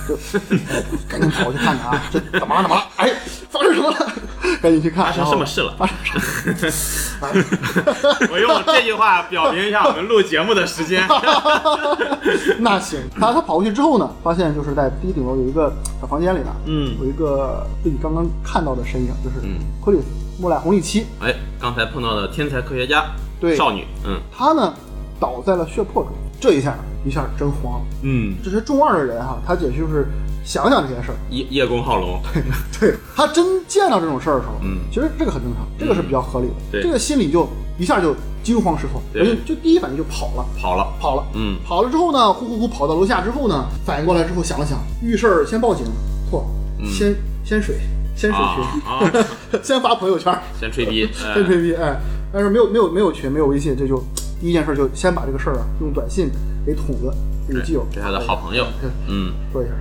[0.08, 0.16] 就
[1.08, 2.62] 赶紧跑过去看看啊， 这怎么了？
[2.62, 2.82] 怎么了？
[2.96, 3.12] 哎，
[3.50, 3.96] 发生什么了？
[4.62, 5.74] 赶紧去看，发生什么事了？
[5.76, 6.20] 发生什么？
[7.22, 7.30] 哎
[8.32, 11.06] 我用这句话表明一下我们录节目的时间。
[12.60, 20.04] 那行，他他跑过去之后呢，发现就是在第一顶楼有一个小房间里呢，嗯有一个自己刚刚看到的身影，就是嗯克里斯
[20.40, 23.04] 莫莱红利期，哎，刚才碰到的天才科学家，
[23.40, 24.72] 对少女，嗯他呢
[25.18, 26.74] 倒在了血泊中，这一下
[27.04, 27.86] 一下真慌了。
[28.02, 30.06] 嗯，这些中二的人哈、他也就是
[30.44, 32.42] 想想这件事儿，叶叶公好龙，对
[32.80, 34.78] 对他真见到这种事儿的时候，嗯。
[34.90, 37.46] 其实这个很正常，这个是比较合理的，对这个心里就
[37.78, 41.56] 一下就惊慌失措，对人家就第一反应就跑了，跑了，跑了，嗯。
[41.64, 45.84] 跑了之后呢，呼呼呼跑到楼下之后呢，反应过来之后想了想，遇事儿先报警，
[46.30, 46.46] 错，
[46.84, 47.76] 先先水，
[48.16, 49.26] 先水啊群，啊，
[49.62, 51.34] 先发朋友圈，先吹逼，哎。
[51.34, 52.00] 先吹逼，哎，
[52.32, 54.02] 但是没有没有没有群，没有微信，这就
[54.40, 56.30] 第一件事就先把这个事儿啊用短信
[56.64, 57.14] 给捅了，
[57.46, 58.66] 这个基友，给他的好朋友，
[59.06, 59.72] 嗯，说一下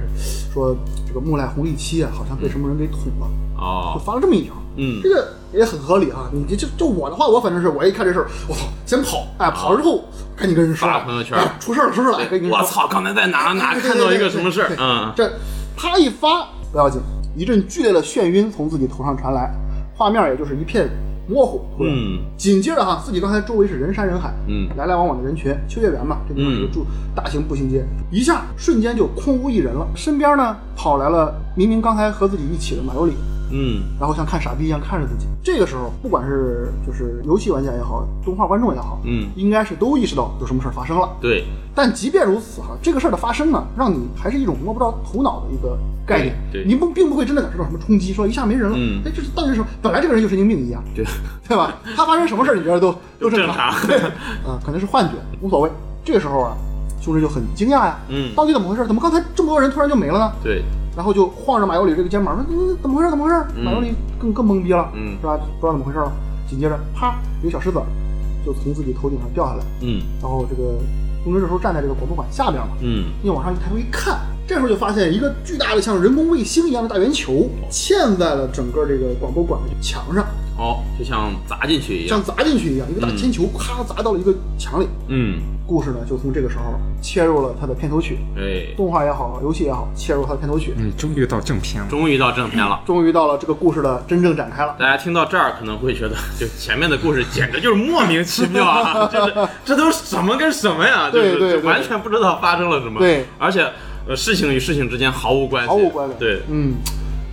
[0.54, 0.76] 说
[1.08, 4.54] 这个木赖红利期啊，好像被什么人给捅了，哦就哦，发了这么一条。
[4.82, 6.30] 嗯这，个也很合理啊。
[6.32, 10.04] 你这就就我的话，我反正是我一看这事儿，我操，先跑，哎，跑了之后
[10.36, 12.20] 赶紧跟人说，发朋友圈哎出事儿了，出事儿了。
[12.50, 15.30] 我操，刚才在哪哪看到一个什么事儿嗯，这
[15.76, 17.02] 他一发不要紧，
[17.36, 19.54] 一阵剧烈的眩晕从自己头上传来，
[19.98, 20.90] 画面也就是一片
[21.30, 21.62] 模糊。
[21.78, 25.56] 突然，嗯紧接着哈，自己刚才周围是人山人海，嗯来来往往的人群。
[25.68, 29.88] 秋叶原嘛，这地方是个住大型步行街，一下瞬间就空无一人了。
[29.96, 33.14] 身边呢跑来了明明刚才和自己一起的马有里，
[33.52, 35.26] 嗯，然后像看傻逼一样看着自己。
[35.44, 41.10] 这个时候，不管是就是游戏玩家也好，动画观众也好，嗯应该是都意识到有什么事儿发生了。
[41.22, 46.36] 对，但即便如此哈，这个事儿的发生呢，让你还是一种摸不着头脑的一个概念。
[46.52, 49.68] 对对你不并不会真的感受到什么冲击，说一下没人了，嗯哎，这是到底是什么？
[49.82, 51.06] 本来这个人就神经病一样，对，
[51.48, 51.76] 对吧？
[51.96, 53.98] 他发生什么事儿，你觉得都 都正正常对，
[54.46, 55.70] 啊，可能是幻觉，无所谓。
[56.04, 56.56] 这个时候啊，
[57.02, 58.86] 凶神就很惊讶呀，嗯到底怎么回事？
[58.88, 60.32] 怎么刚才这么多人突然就没了呢？
[60.44, 60.64] 对，
[61.00, 63.10] 然后就晃着马尤里这个肩膀说：“嗯，怎么回事？
[63.10, 65.38] 怎么回事？”嗯马尤里更更懵逼了，嗯是吧？
[65.38, 66.12] 不知道怎么回事了。
[66.46, 67.80] 紧接着，啪，一个小石子
[68.46, 70.74] 就从自己头顶上掉下来，嗯然后这个
[71.24, 80.26] 东芝这时候站在这个广播馆下边嘛，嗯，你往上一抬头一看，这时候就发现一个巨大的像人工卫星一样的大圆球嵌在了整个这个广播馆的墙上，
[80.58, 84.88] 哦，就像砸进去一样，像砸进去一样，一个大铅球咔砸到了一个墙里。
[85.08, 91.88] 嗯，故事呢，就从这个时候切入了它的片头曲，哎，动画也好，游戏也好，切入它的片头曲，嗯，终于到正片了。
[91.88, 92.82] 终于到正片了。
[92.88, 94.76] 终于到了这个故事的真正展开了。
[94.80, 99.06] 大家听到这儿可能会觉得，就前面的故事简直就是莫名其妙啊！
[99.14, 101.12] 就是这都是什么跟什么呀？
[101.14, 103.00] 就是对对对完全不知道发生了什么。
[103.00, 103.72] 对，而且
[104.10, 106.74] 呃，事情与事情之间毫无关系，毫无关联对，嗯，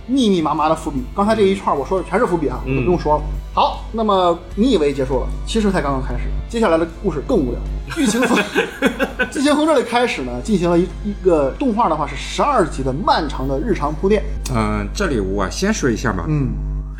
[0.05, 3.23] 密密麻麻的伏笔，刚才这一串我说的全是伏笔啊，我就嗯不用说了。
[3.51, 7.59] 好，那么你以为结束了，其实才刚刚开始，接下来的故事更无聊。
[7.95, 8.37] 剧情从
[9.31, 14.21] 剧情从这里开始呢，进行了一一个动画的话是十二集的漫长的日常铺垫。
[14.53, 16.51] 嗯、这里我先说一下吧，嗯，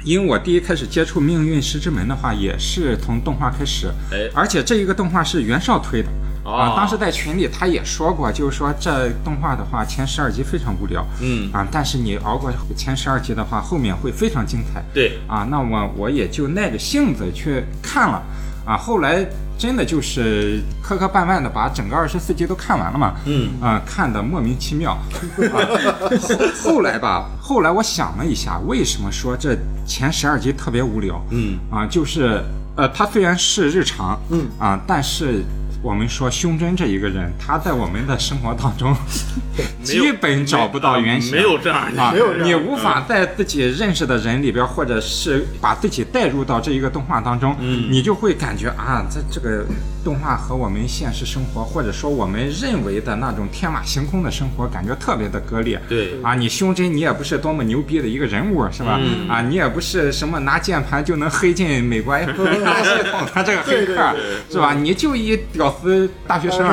[0.04, 4.30] 因为我第一开始接触《命运石之门》的话，也是从动画开始，哎。
[4.34, 6.10] 而且这一个动画是袁绍推的。
[6.44, 6.54] 哦。
[6.54, 14.82] 啊，当时在群里他也说过，就是说这动画的话前十二集非常无聊，嗯，啊，但是你熬过前十二集的话，后面会非常精彩。
[14.94, 18.24] 对，啊，那我我也就耐着性子去看了，
[18.66, 19.26] 啊，后来
[19.58, 24.98] 真的就是磕磕绊绊的把整个二十四集都看完了嘛，嗯，啊，看的莫名其妙。
[26.64, 31.20] 后来吧，后来我想了一下，为什么说这前十二集特别无聊？
[31.32, 32.44] 嗯，啊，就是
[32.76, 35.44] 呃，它虽然是日常，嗯啊，但是。
[35.88, 38.94] 我们说胸针这一个人，他在我们的生活当中，
[39.82, 49.66] 基本找不到原型，没有这样的啊，没有这样你无法在自己认识的人里边，或者是把自己带入到这一个动画当中，嗯你就会感觉啊，在这个
[50.04, 55.82] 动画和我们现实生活，或者说我们认为的那种天马行空的生活，感觉特别的割裂。
[55.88, 59.00] 对，啊，你胸针你也不是多么牛逼的一个人物，是吧？
[59.02, 64.14] 嗯啊，你也不是什么拿键盘就能黑进美国 FBI 系统的这个黑客，
[64.52, 64.74] 是吧？
[64.74, 66.68] 你就一屌丝大学生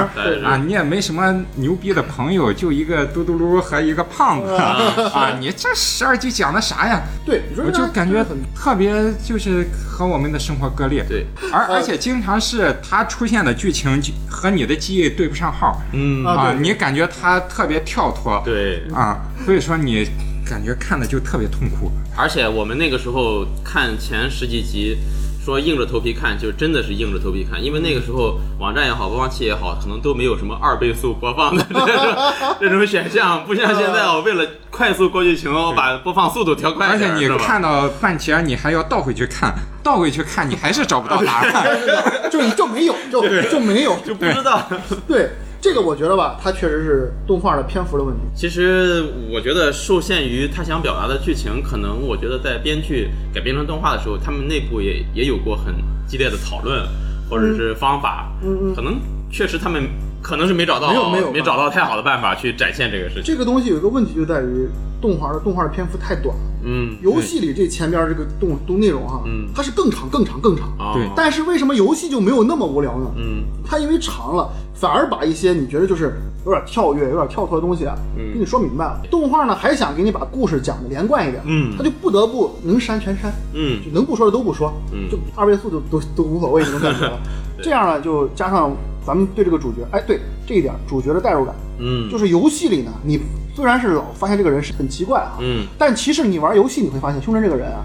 [0.45, 7.03] 啊，你也没什么牛逼的朋友，就一个嘟嘟噜和一个胖子啊， 你这十二集讲的啥呀？
[7.25, 20.07] 对，我就感觉很特别就是和我们的生活割裂，对，而而且经常是他出现的剧情就和你的记忆对不上号嗯，啊你感觉他特别跳脱，对，啊，所以说你
[20.49, 21.91] 感觉看的就特别痛苦。
[22.17, 24.99] 而且我们那个时候看前十几集，
[25.45, 39.55] 说硬着头皮看，就真的是硬着头皮看，因为那个时候网站也好，播放器也好，可能都没有什么二倍速播放的这 种这种选项，不像现在我为了快速过剧情，我把播放速度调快而且你看到半截，你还要倒回去看，
[39.85, 41.79] 倒回去看，你还是找不到答案。
[42.33, 44.67] 就就没有，就就没有，就不知道。
[45.07, 45.31] 对
[45.65, 48.21] 这个我觉得吧，它确实是动画的篇幅的问题。
[48.35, 55.75] 其实我觉得受限于他想表达的剧情，可能我觉得在编剧改编成动画的时候，他们内部也也有过很
[56.07, 56.87] 激烈的讨论，
[57.31, 59.01] 或者是方法，嗯嗯可能
[59.31, 59.89] 确实他们
[60.21, 63.23] 可能是没找到没有没有没找到太好的办法去展现这个事情。
[63.25, 64.69] 这个东西有一个问题就在于
[65.01, 66.43] 动画的动画的篇幅太短了。
[66.67, 70.69] 嗯，游戏里这前边这个动动内容哈，嗯它是更长、更长、更长。
[70.79, 73.11] 哦对但是为什么游戏就没有那么无聊呢？
[73.17, 74.51] 嗯它因为长了，
[74.85, 76.13] 反而把一些你觉得就是
[76.45, 78.35] 有点跳跃、有点跳脱的东西啊，嗯。
[78.35, 79.01] 给你说明白了。
[79.11, 81.75] 动画呢还想给你把故事讲的连贯一点，嗯。
[81.75, 83.83] 他就不得不能删全删，嗯。
[83.83, 85.09] 就能不说的都不说，嗯。
[85.11, 87.19] 就二倍速都都都无所谓那种感觉了。
[87.63, 88.73] 这样呢，就加上
[89.07, 93.19] 咱们对这个主角，哎，对这一点主角的代入感，嗯，就是游戏里呢，你
[93.57, 95.65] 虽然是老发现这个人是很奇怪啊，嗯。
[95.79, 97.81] 但其实你玩游戏你会发现，胸针这个人啊，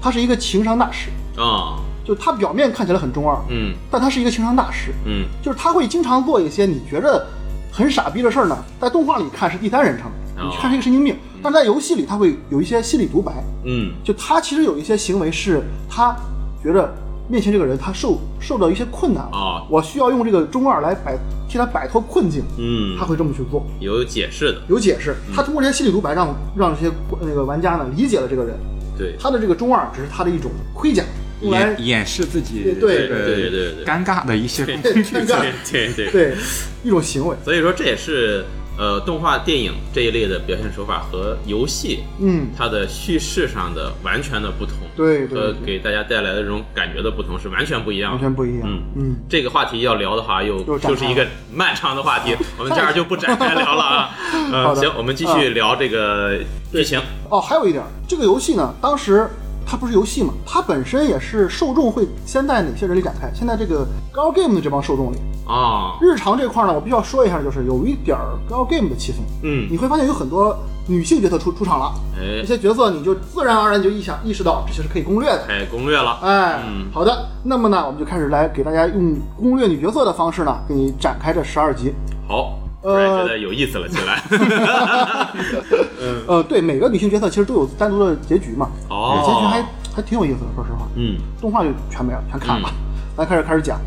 [0.00, 3.74] 他是一个情商大师，啊就他表面看起来很中二，嗯。
[3.90, 5.26] 但他是一个情商大师，嗯。
[5.42, 7.26] 就是他会经常做一些你觉得
[7.72, 10.50] 很傻逼的事儿呢，在动画里看是第三人称，哦。
[10.50, 13.32] 你看是一个神经病，但在游戏里他会有一些心理独白，
[13.64, 13.92] 嗯。
[14.04, 16.14] 就他其实有一些行为是他
[16.62, 16.94] 觉得
[17.26, 21.16] 面前这个人他受受到一些困难了，啊我需要用这个中二来摆
[21.48, 22.98] 替他摆脱困境，嗯。
[22.98, 25.16] 他，会这么去做，有解释的，有解释。
[25.34, 28.54] 他通过这些心理独白让让这些那个玩家呢理解了这个人，
[28.98, 29.16] 对。
[29.18, 31.08] 他的这个中二只是他的一种盔甲，用
[31.50, 36.10] 来掩掩饰自己对对对对对尴尬的一些工对具尴尬对对对。
[36.10, 36.34] 对
[36.82, 37.36] 一种行为。
[37.44, 38.44] 所以说这也是
[38.76, 48.68] 呃动画电影这一类的表现手法和游戏嗯，它的叙事上的完全的不同，对对和给大家带来的这种感觉的不同是完全不一样的，完全不一样。
[48.68, 48.82] 嗯。
[48.96, 54.10] 嗯，这个话题要聊的话，又就是一个漫长的话题， 我们这儿就不展开聊了啊。
[54.52, 56.38] 嗯，行，我们继续聊这个
[56.72, 57.00] 剧情。
[57.30, 59.26] 哦，还有一点，这个游戏呢，当时
[59.66, 63.30] 它不是游戏嘛，它本身也是受众会先在哪些人里展开？
[63.34, 69.16] 现在这个 Gal Game 的这帮受众里，啊，日常这块呢，我必须要说一下，就是有一点儿 Gal Game 的气氛。
[69.42, 75.46] 嗯，你会发现有很多女性角色出出场了，哎这，些角色你就自然而然就意想意识到这些是可以攻略的。
[75.48, 76.18] 哎攻略了。
[76.22, 81.92] 哎，嗯好的，那么呢，我们就开始来给大家用攻略女角色的方式呢，给你展开这十二集。
[82.28, 84.22] 好，突呃然觉得有意思了起来。
[86.28, 89.64] 呃，对，每个女性角色其实都有单独的结局嘛，哦结局还
[89.96, 90.86] 还挺有意思的，说实话。
[90.94, 92.68] 嗯动画就全没了，全砍了。
[93.16, 93.80] 来开始开始讲，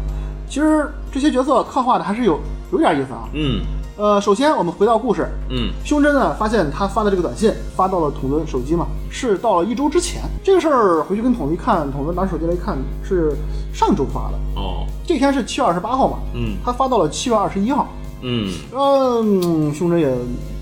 [0.49, 2.39] 其实这些角色刻画的还是有
[2.71, 3.29] 有点意思啊。
[3.33, 3.61] 嗯
[3.97, 10.23] 呃，首先我们回到故事，嗯胸针呢发现他发的这个短信发到了统尊手机嘛，是到了一周之前。
[10.43, 13.33] 这个事儿回去跟统一看，统尊拿手机来一看是
[13.71, 17.87] 上周发的，哦这天是七月二十八号嘛，嗯他发到了七月二十一号。
[18.21, 20.07] 嗯嗯，胸针也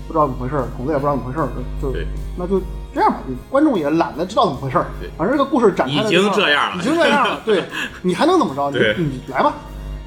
[0.06, 1.48] 不知道怎么回事儿，统子也不知道怎么回事儿，
[1.80, 1.92] 就
[2.36, 2.60] 那就
[2.94, 3.18] 这样吧，
[3.50, 5.10] 观众也懒得知道怎么回事儿对。
[5.16, 7.40] 反正这个故事展开了已经这样了已经这样了。
[7.44, 7.64] 对，
[8.02, 8.70] 你还能怎么着？
[8.98, 9.54] 你你来吧。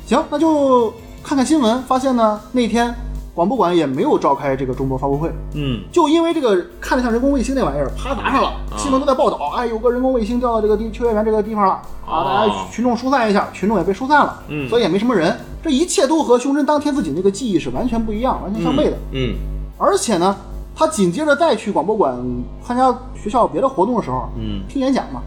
[0.06, 2.94] 行，那就看看新闻，发现呢那天
[3.34, 5.82] 广播馆也没有召开这个中国发布会，嗯。
[5.92, 11.74] 就因为这个看着像人工卫星那玩意儿，啪砸上了，新闻都在报道，哎，有个人工卫星掉到这个地秋叶原这个地方了。
[12.06, 14.68] 啊，哦大家群众疏散一下，群众也被疏散了，嗯。
[14.68, 18.98] 所以也没什么人，这一切都和胸针当天自己那个记忆是完全不一样，完全相悖的。
[19.12, 19.36] 嗯
[19.78, 20.36] 而且呢，
[20.76, 22.18] 他紧接着再去广播馆
[22.62, 25.22] 参加学校别的活动的时候，嗯，听演讲嘛，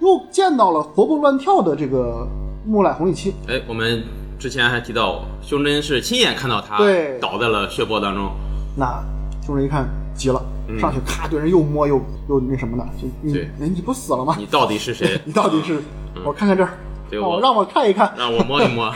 [0.00, 2.26] 又见到了活蹦乱跳的这个
[2.64, 3.34] 木乃红利七。
[3.46, 4.02] 哎，我们
[4.40, 8.32] 之前还提到，胸针是亲眼看到他对倒在了血泊当中。
[8.74, 9.04] 那
[9.44, 14.34] 胸针一看急了，嗯上去咔对人又摸又又那什么的，就你对哎你不死了吗？
[14.38, 15.20] 你到底是谁？
[15.26, 15.82] 你到底是？
[16.24, 16.70] 我看看这儿，
[17.10, 18.12] 对我让我让我看一看。
[18.16, 18.90] 让我摸一摸。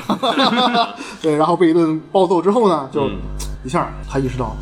[1.21, 3.19] 对，然后被一顿暴揍之后呢，就嗯
[3.65, 4.57] 一下他意识到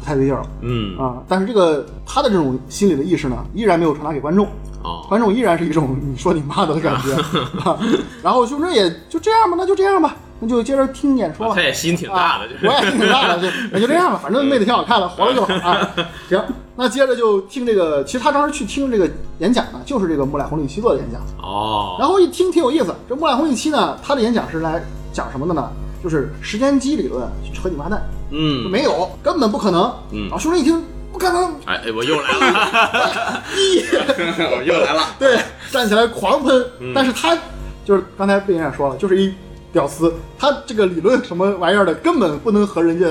[0.00, 1.22] 不太对劲儿了嗯啊。
[1.28, 4.46] 但是这个他的这种心理的意识呢，依然没有传达给观众。
[4.82, 7.12] 哦观众依然是一种你说你妈的的感觉，
[7.68, 7.78] 啊
[8.22, 11.54] 然后胸针也就这样吧，那就这样吧，那就接着听演说吧。
[11.54, 15.90] 他也心挺大的，啊就是我也心挺大的，就那就这样吧， 反正妹子挺好看的，活了就好啊。
[16.30, 16.42] 行，
[16.76, 19.06] 那接着就听这个，其实他当时去听这个
[19.40, 22.94] 演讲呢，就是这个木乃红利七做的演讲，哦，然后一听挺有意思。
[23.06, 24.82] 这木乃红利七呢，他的演讲是来
[25.12, 25.68] 讲什么的呢？
[26.02, 29.82] 就是时间机理论，扯你妈蛋，嗯，没有，根本不可能。
[30.12, 30.82] 嗯然后胸针一听，
[31.12, 33.42] 不可能，哎哎，我又来了，
[34.56, 35.02] 我又来了。
[35.18, 35.38] 对，
[35.70, 36.64] 站起来狂喷。
[36.80, 37.36] 嗯但是他
[37.84, 39.32] 就是刚才被人也说了，就是一
[39.72, 43.06] 屌丝，他这个理论什么玩意儿的，根本不能和人家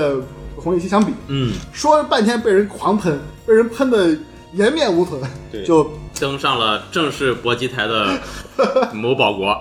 [0.56, 1.12] 红利期相比。
[1.28, 4.16] 嗯，说半天被人狂喷，被人喷的
[4.52, 5.20] 颜面无存，
[5.52, 8.18] 对就登上了正式搏击台的
[8.92, 9.48] 某宝国。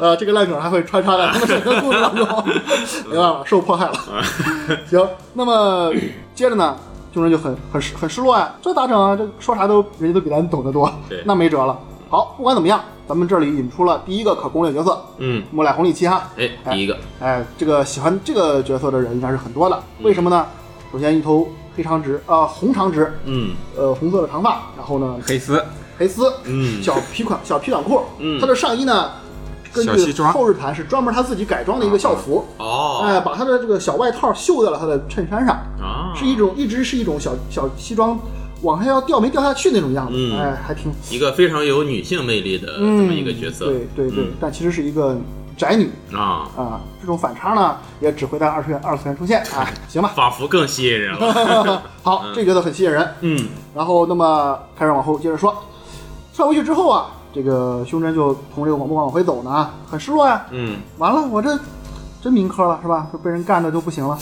[0.00, 2.26] 呃，这个烂梗还会穿插在他们整个故事当中，
[3.08, 3.94] 没办法，受迫害了。
[4.88, 5.92] 行，那么
[6.34, 6.76] 接着呢，
[7.12, 9.16] 众人就很很失很失落呀，这咋整啊？
[9.16, 11.78] 这说啥都人家都比咱懂得多对，那没辙了。
[12.08, 16.28] 好，不管怎么样，咱们这里引出了第一个可攻略角色嗯，木乃红利七哈。
[16.36, 20.44] 哎，第一个，哎，这个喜欢这个角色的人应该是很多的，为什么呢？
[20.92, 21.48] 首先一头
[21.80, 23.52] 黑长直啊、红长直，嗯。
[23.74, 25.64] 呃，红色的长发，然后呢，黑丝，
[25.96, 28.38] 黑丝，嗯小皮款小皮短裤，嗯。
[28.38, 29.12] 他的上衣呢，
[29.72, 38.20] 根据后日谈是专门他自己改装的一个校服，哦，哎，把他的这个小外套绣在了他的衬衫上，啊，是一种一直是一种小小西装
[38.60, 40.38] 往下要掉没掉下去那种样子，嗯。
[40.38, 43.64] 哎，还挺一个非常有女性魅力的这么一个角色。
[43.64, 44.32] 对对对，嗯。
[44.38, 45.16] 但其实是一个
[45.60, 51.82] 宅女啊，啊，这种反差呢也只会在二次元二次元出现，啊， 行吧，仿佛更吸引人了。
[52.02, 55.54] 好，这个角色很吸引人，嗯然后那么开始往后接着说，
[56.32, 60.46] 撤回去之后啊，这个胸针就从这个广播馆往回走呢，很失落呀。
[60.50, 61.58] 嗯完了，我这
[62.22, 63.08] 真民科了是吧？
[63.12, 64.18] 就被人干的就不行了。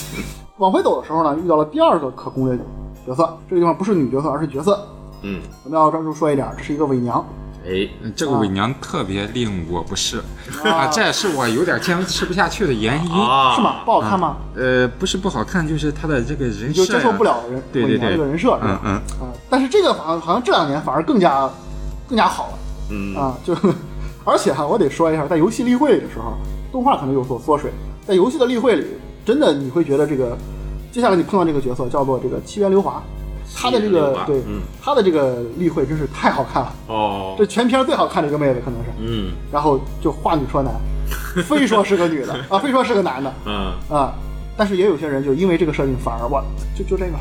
[0.57, 2.59] 往回走的时候呢，遇到了第二个可攻略
[3.07, 4.85] 角色，这个地方不是女角色，而是角色。
[5.23, 7.25] 嗯我们要专注说一点，这是一个伪娘。
[7.67, 10.23] 哎，嗯这个伪娘特别令我不适
[10.65, 13.13] 啊，这也是我有点坚持不下去的原因。
[13.13, 13.83] 啊，是吗？
[13.85, 14.37] 不好看吗？
[14.57, 18.81] 呃，不是不好看，就是他的这个人设接受不了人对对对伪娘这个人设是吧？
[18.85, 21.51] 嗯嗯，啊，但是这个好像好像这两年反而更加
[22.09, 22.59] 更加好了。
[22.91, 23.55] 嗯啊，就
[24.25, 26.35] 而且哈、我得说一下，在游戏例会的时候，
[26.71, 27.71] 动画可能有所缩水，
[28.07, 28.87] 在游戏的例会里，
[29.27, 30.37] 真的你会觉得这个，
[30.93, 33.03] 接下来你碰到这个角色叫做这个七元流华，
[33.55, 34.61] 他的这个对，嗯。
[34.83, 37.35] 他的这个例会真是太好看了，哦。
[37.39, 39.33] 这，全片最好看的一个妹子可能是，嗯。
[39.53, 40.73] 然后就话女说男，
[41.45, 42.35] 非说是个女的。
[42.49, 43.33] 啊，非说是个男的。
[43.47, 44.15] 嗯，啊，
[44.57, 46.43] 但是也有些人就因为这个设定反而我
[46.77, 47.19] 就就这个。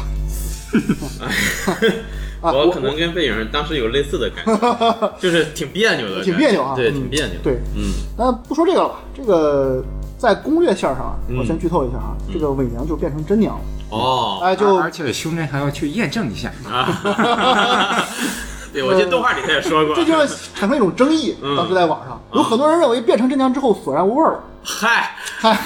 [2.39, 6.75] 啊，我可能跟背影当时有类似的感觉，就是挺别扭的，挺别扭啊。
[6.75, 7.93] 对，嗯挺别扭，对，嗯。
[8.15, 9.83] 那不说这个了，这个
[10.17, 13.61] 在攻略线上我先剧透一下啊，这个伪娘就变成真娘了，
[13.91, 16.51] 哦哎，就而且胸针还要去验证一下。
[16.67, 18.03] 啊，
[18.73, 20.13] 对，我记得动画里他也说过，这就
[20.55, 24.39] 产生一种争议，嗯当时在网上有很多人认为变成真娘之后索然无味儿了。
[24.69, 25.57] 嗨，嗨，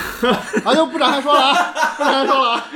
[0.63, 2.67] 咱就不展开说了啊，不展开说了啊。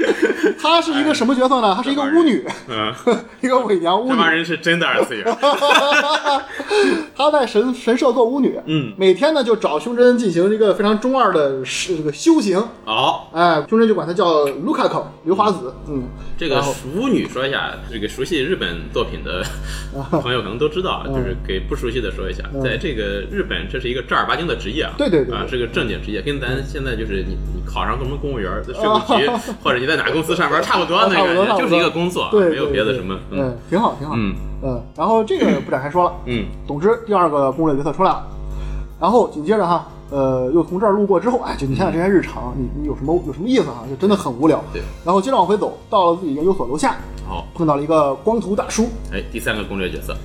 [0.59, 1.73] 她是一个什么角色呢？
[1.77, 2.91] 她是一个巫女，嗯，
[3.41, 4.35] 一个伪娘巫这帮女。
[4.37, 5.23] 人是真的二次元，
[7.15, 12.57] 她在神神社做巫女，嗯每天呢就找胸针进行一个非常中二的是这个修行。
[12.85, 13.27] 哦。
[13.31, 16.03] 哎，胸针就管她叫卢卡口刘华子，嗯，
[16.37, 16.63] 这个
[16.95, 19.43] 巫女说一下，这个熟悉日本作品的
[20.21, 29.29] 朋友可能都知道，啊就是给不熟悉的说一下，嗯在这个日本这是一个正儿八经的职业啊，对对对对啊，是个正经职业，跟咱现在就是你你考上什么公务员、税务局，
[29.63, 36.13] 或者你在哪个公司上班差不多那差不多差不多感觉，就是一个工作，对，没有别的什么，嗯嗯，挺好，挺好，嗯嗯，然后这个不展开说了。
[36.25, 38.23] 嗯总之，第二个攻略角色出来了，
[38.99, 43.83] 然后紧接着哈，呃，又从这儿路过之后，哎，就你想想这些日常，你你有什么有什么意思哈？
[43.89, 44.63] 就真的很无聊。
[44.71, 46.95] 对，然后接着往回走，到了自己研究所楼下，
[47.27, 50.13] 好，碰到了一个光头大叔，哎，第三个攻略角色。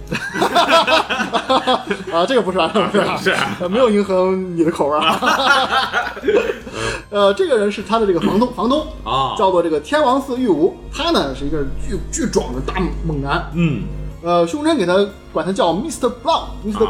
[2.13, 3.57] 啊，这个不是啊， 不是啊，是啊。
[3.61, 6.13] 呃没有迎合你的口味啊。
[7.11, 12.75] 呃，这个人是他的这个房东， 房东啊，叫做这个天王寺玉吾，他呢是一个巨巨壮的大
[13.07, 13.83] 猛男，嗯，
[14.23, 14.95] 呃，胸针给他
[15.33, 16.13] 管他叫 Mr.
[16.23, 16.87] Blanc，Mr.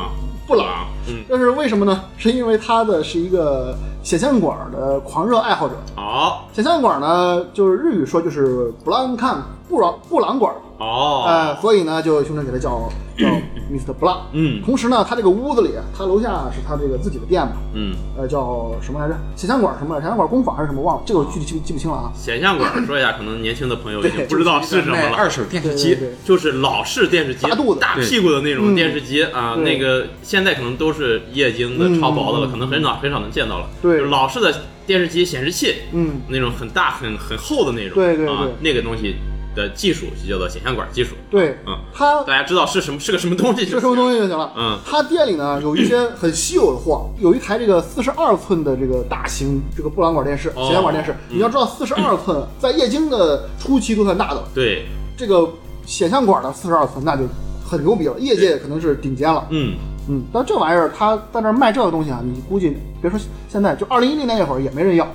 [0.51, 0.86] 啊布朗。
[1.09, 2.05] 嗯，这是为什么呢？
[2.16, 5.74] 是因为他的是一个显像管的狂热爱好者。
[5.94, 13.26] 好，显像管呢，就是日语说就是布朗看布朗布朗管，哦，哎、所以呢，就兄弟给他叫叫
[13.70, 13.95] Mr.
[14.01, 14.20] Blanc。
[14.33, 19.14] 嗯同时呢，他这个屋子里，他楼下是他这个自己的店嘛，嗯，呃，叫什么来着？
[19.37, 20.01] 显像管什么？
[20.01, 20.81] 显像管工坊还是什么？
[20.81, 22.11] 忘了，这个我具体记不记不清了啊。
[22.16, 25.14] 显像管说一下，可能年轻的朋友已经不知道是什么了。
[25.14, 33.66] 二手电视机对，就是老式电视机，大肚子大屁股的那种电视机啊，那个现在可能都是液晶的、嗯超薄的了，嗯可能很少很少能见到了。
[33.83, 39.16] 对老式的电视机显示器，嗯，那种很大很很厚的那种，啊对对对，那个东西
[39.55, 41.14] 的技术就叫做显像管技术。
[41.30, 44.53] 对，嗯，它大家知道是什么是个什么东西是什么东西就行了。
[44.57, 51.14] 嗯他店里呢有一些很稀有的货，有一台这个四十二寸的这个大型这个布朗管电视、哦显像管电视。
[51.28, 54.86] 你要知道，四十二寸在液晶的初期都算大的了，对，
[55.16, 55.48] 这个
[55.84, 57.22] 显像管的四十二寸那就
[57.68, 59.46] 很牛逼了，业界可能是顶尖了。
[59.51, 59.76] 嗯，
[60.09, 65.07] 嗯，但这玩意儿他在那儿卖这个东西啊，你估计别说现在，就二零一零年那会儿也没人要，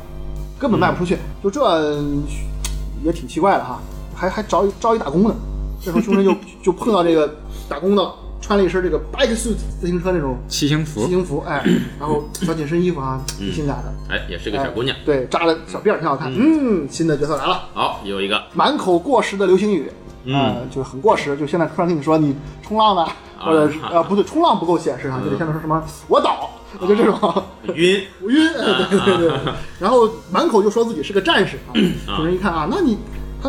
[0.60, 1.18] 根本卖不出去。
[1.44, 1.62] 就这
[3.04, 3.80] 也挺奇怪的哈，
[4.16, 5.36] 还还招一招一打工的。
[5.84, 7.36] 这时候胸针就 就碰到这个
[7.70, 11.64] 打工的了，穿了一身这个 bike suit 自行车那种骑行服骑，行服，哎，
[12.00, 13.94] 然后小紧身衣服啊，挺性感的。
[14.16, 14.96] 哎，也是个小姑娘。
[15.06, 16.32] 对，扎了小辫儿挺好看。
[16.36, 19.92] 嗯，新的角色来了，好，有一个满口过时的流星雨，
[20.24, 21.36] 嗯啊，就是很过时。
[21.38, 26.50] 就现在突然跟你说你冲浪吧，或者是 呃不对，冲浪不够显示啊，就得现在说什么我倒，
[26.80, 27.14] 我就这种
[27.76, 29.54] 晕， 我晕，哎对对对对。
[29.80, 31.74] 然后满口就说自己是个战士啊，
[32.08, 32.98] 啊有人一看啊，那你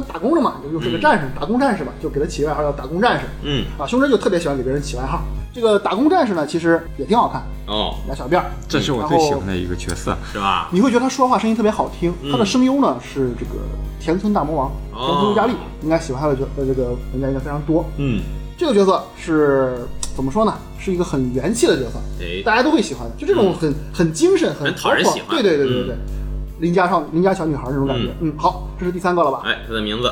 [0.01, 3.87] 他打工的嘛，就又是个战士，打工战士嘛，就给他起外号叫打工战士嗯，啊。
[3.87, 5.23] 胸针就特别喜欢给别人起外号。
[5.55, 10.15] 这个打工战士呢，其实也挺好看，哦，俩小辫儿，这是我最喜欢的一个角色。
[10.31, 10.69] 是吧？
[10.71, 13.53] 你会觉得他说话声音特别好听，嗯他的声优呢是这个
[13.99, 17.85] 田村大魔王，哦田村佳丽，应该喜欢他的角呃这个玩家应该非常多。
[17.97, 18.21] 嗯，
[18.59, 20.53] 这个角色是怎么说呢？
[20.79, 25.97] 是一个很元气的角色，哎，大家都会喜欢的，就这种很很精神、很讨人活泼喜欢对对对对对，
[26.59, 28.09] 邻家少邻家小女孩那种感觉。
[28.21, 29.43] 嗯，好，这是第三个了吧？
[29.45, 30.11] 哎，他的名字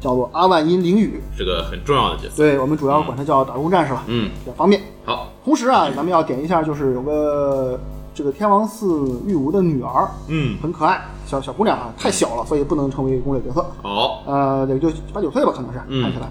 [0.00, 2.36] 叫做阿万因绫羽，是个很重要的角色。
[2.36, 4.80] 对我们主要管他叫打工战士吧，嗯，比较方便。
[5.04, 7.78] 好，同时啊，咱们要点一下，就是有个
[8.14, 13.64] 这个天王寺玉吾的女儿，嗯，很可爱，小小姑娘啊，太小了，所以不能成为攻略角色。
[13.82, 16.26] 好，呃，也就八九岁吧，可能是、嗯看起来。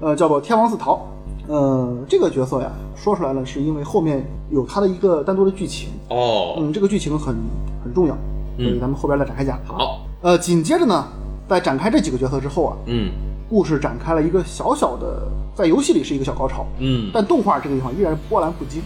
[0.00, 1.06] 呃，叫做天王寺桃。
[1.48, 5.88] 呃，这个角色呀，说出来呢，是因为后面有他的一个单独的剧情。
[6.08, 7.34] 哦，嗯，这个剧情很
[7.82, 8.16] 很重要，
[8.56, 9.58] 所以咱们后边再展开讲。
[9.64, 11.06] 好，呃，紧接着呢，
[11.48, 13.10] 在展开这几个角色之后啊，嗯，
[13.48, 18.82] 故事展开了一个小小的在游戏里是一个小高潮，嗯，但动画这个地方依然波澜不惊。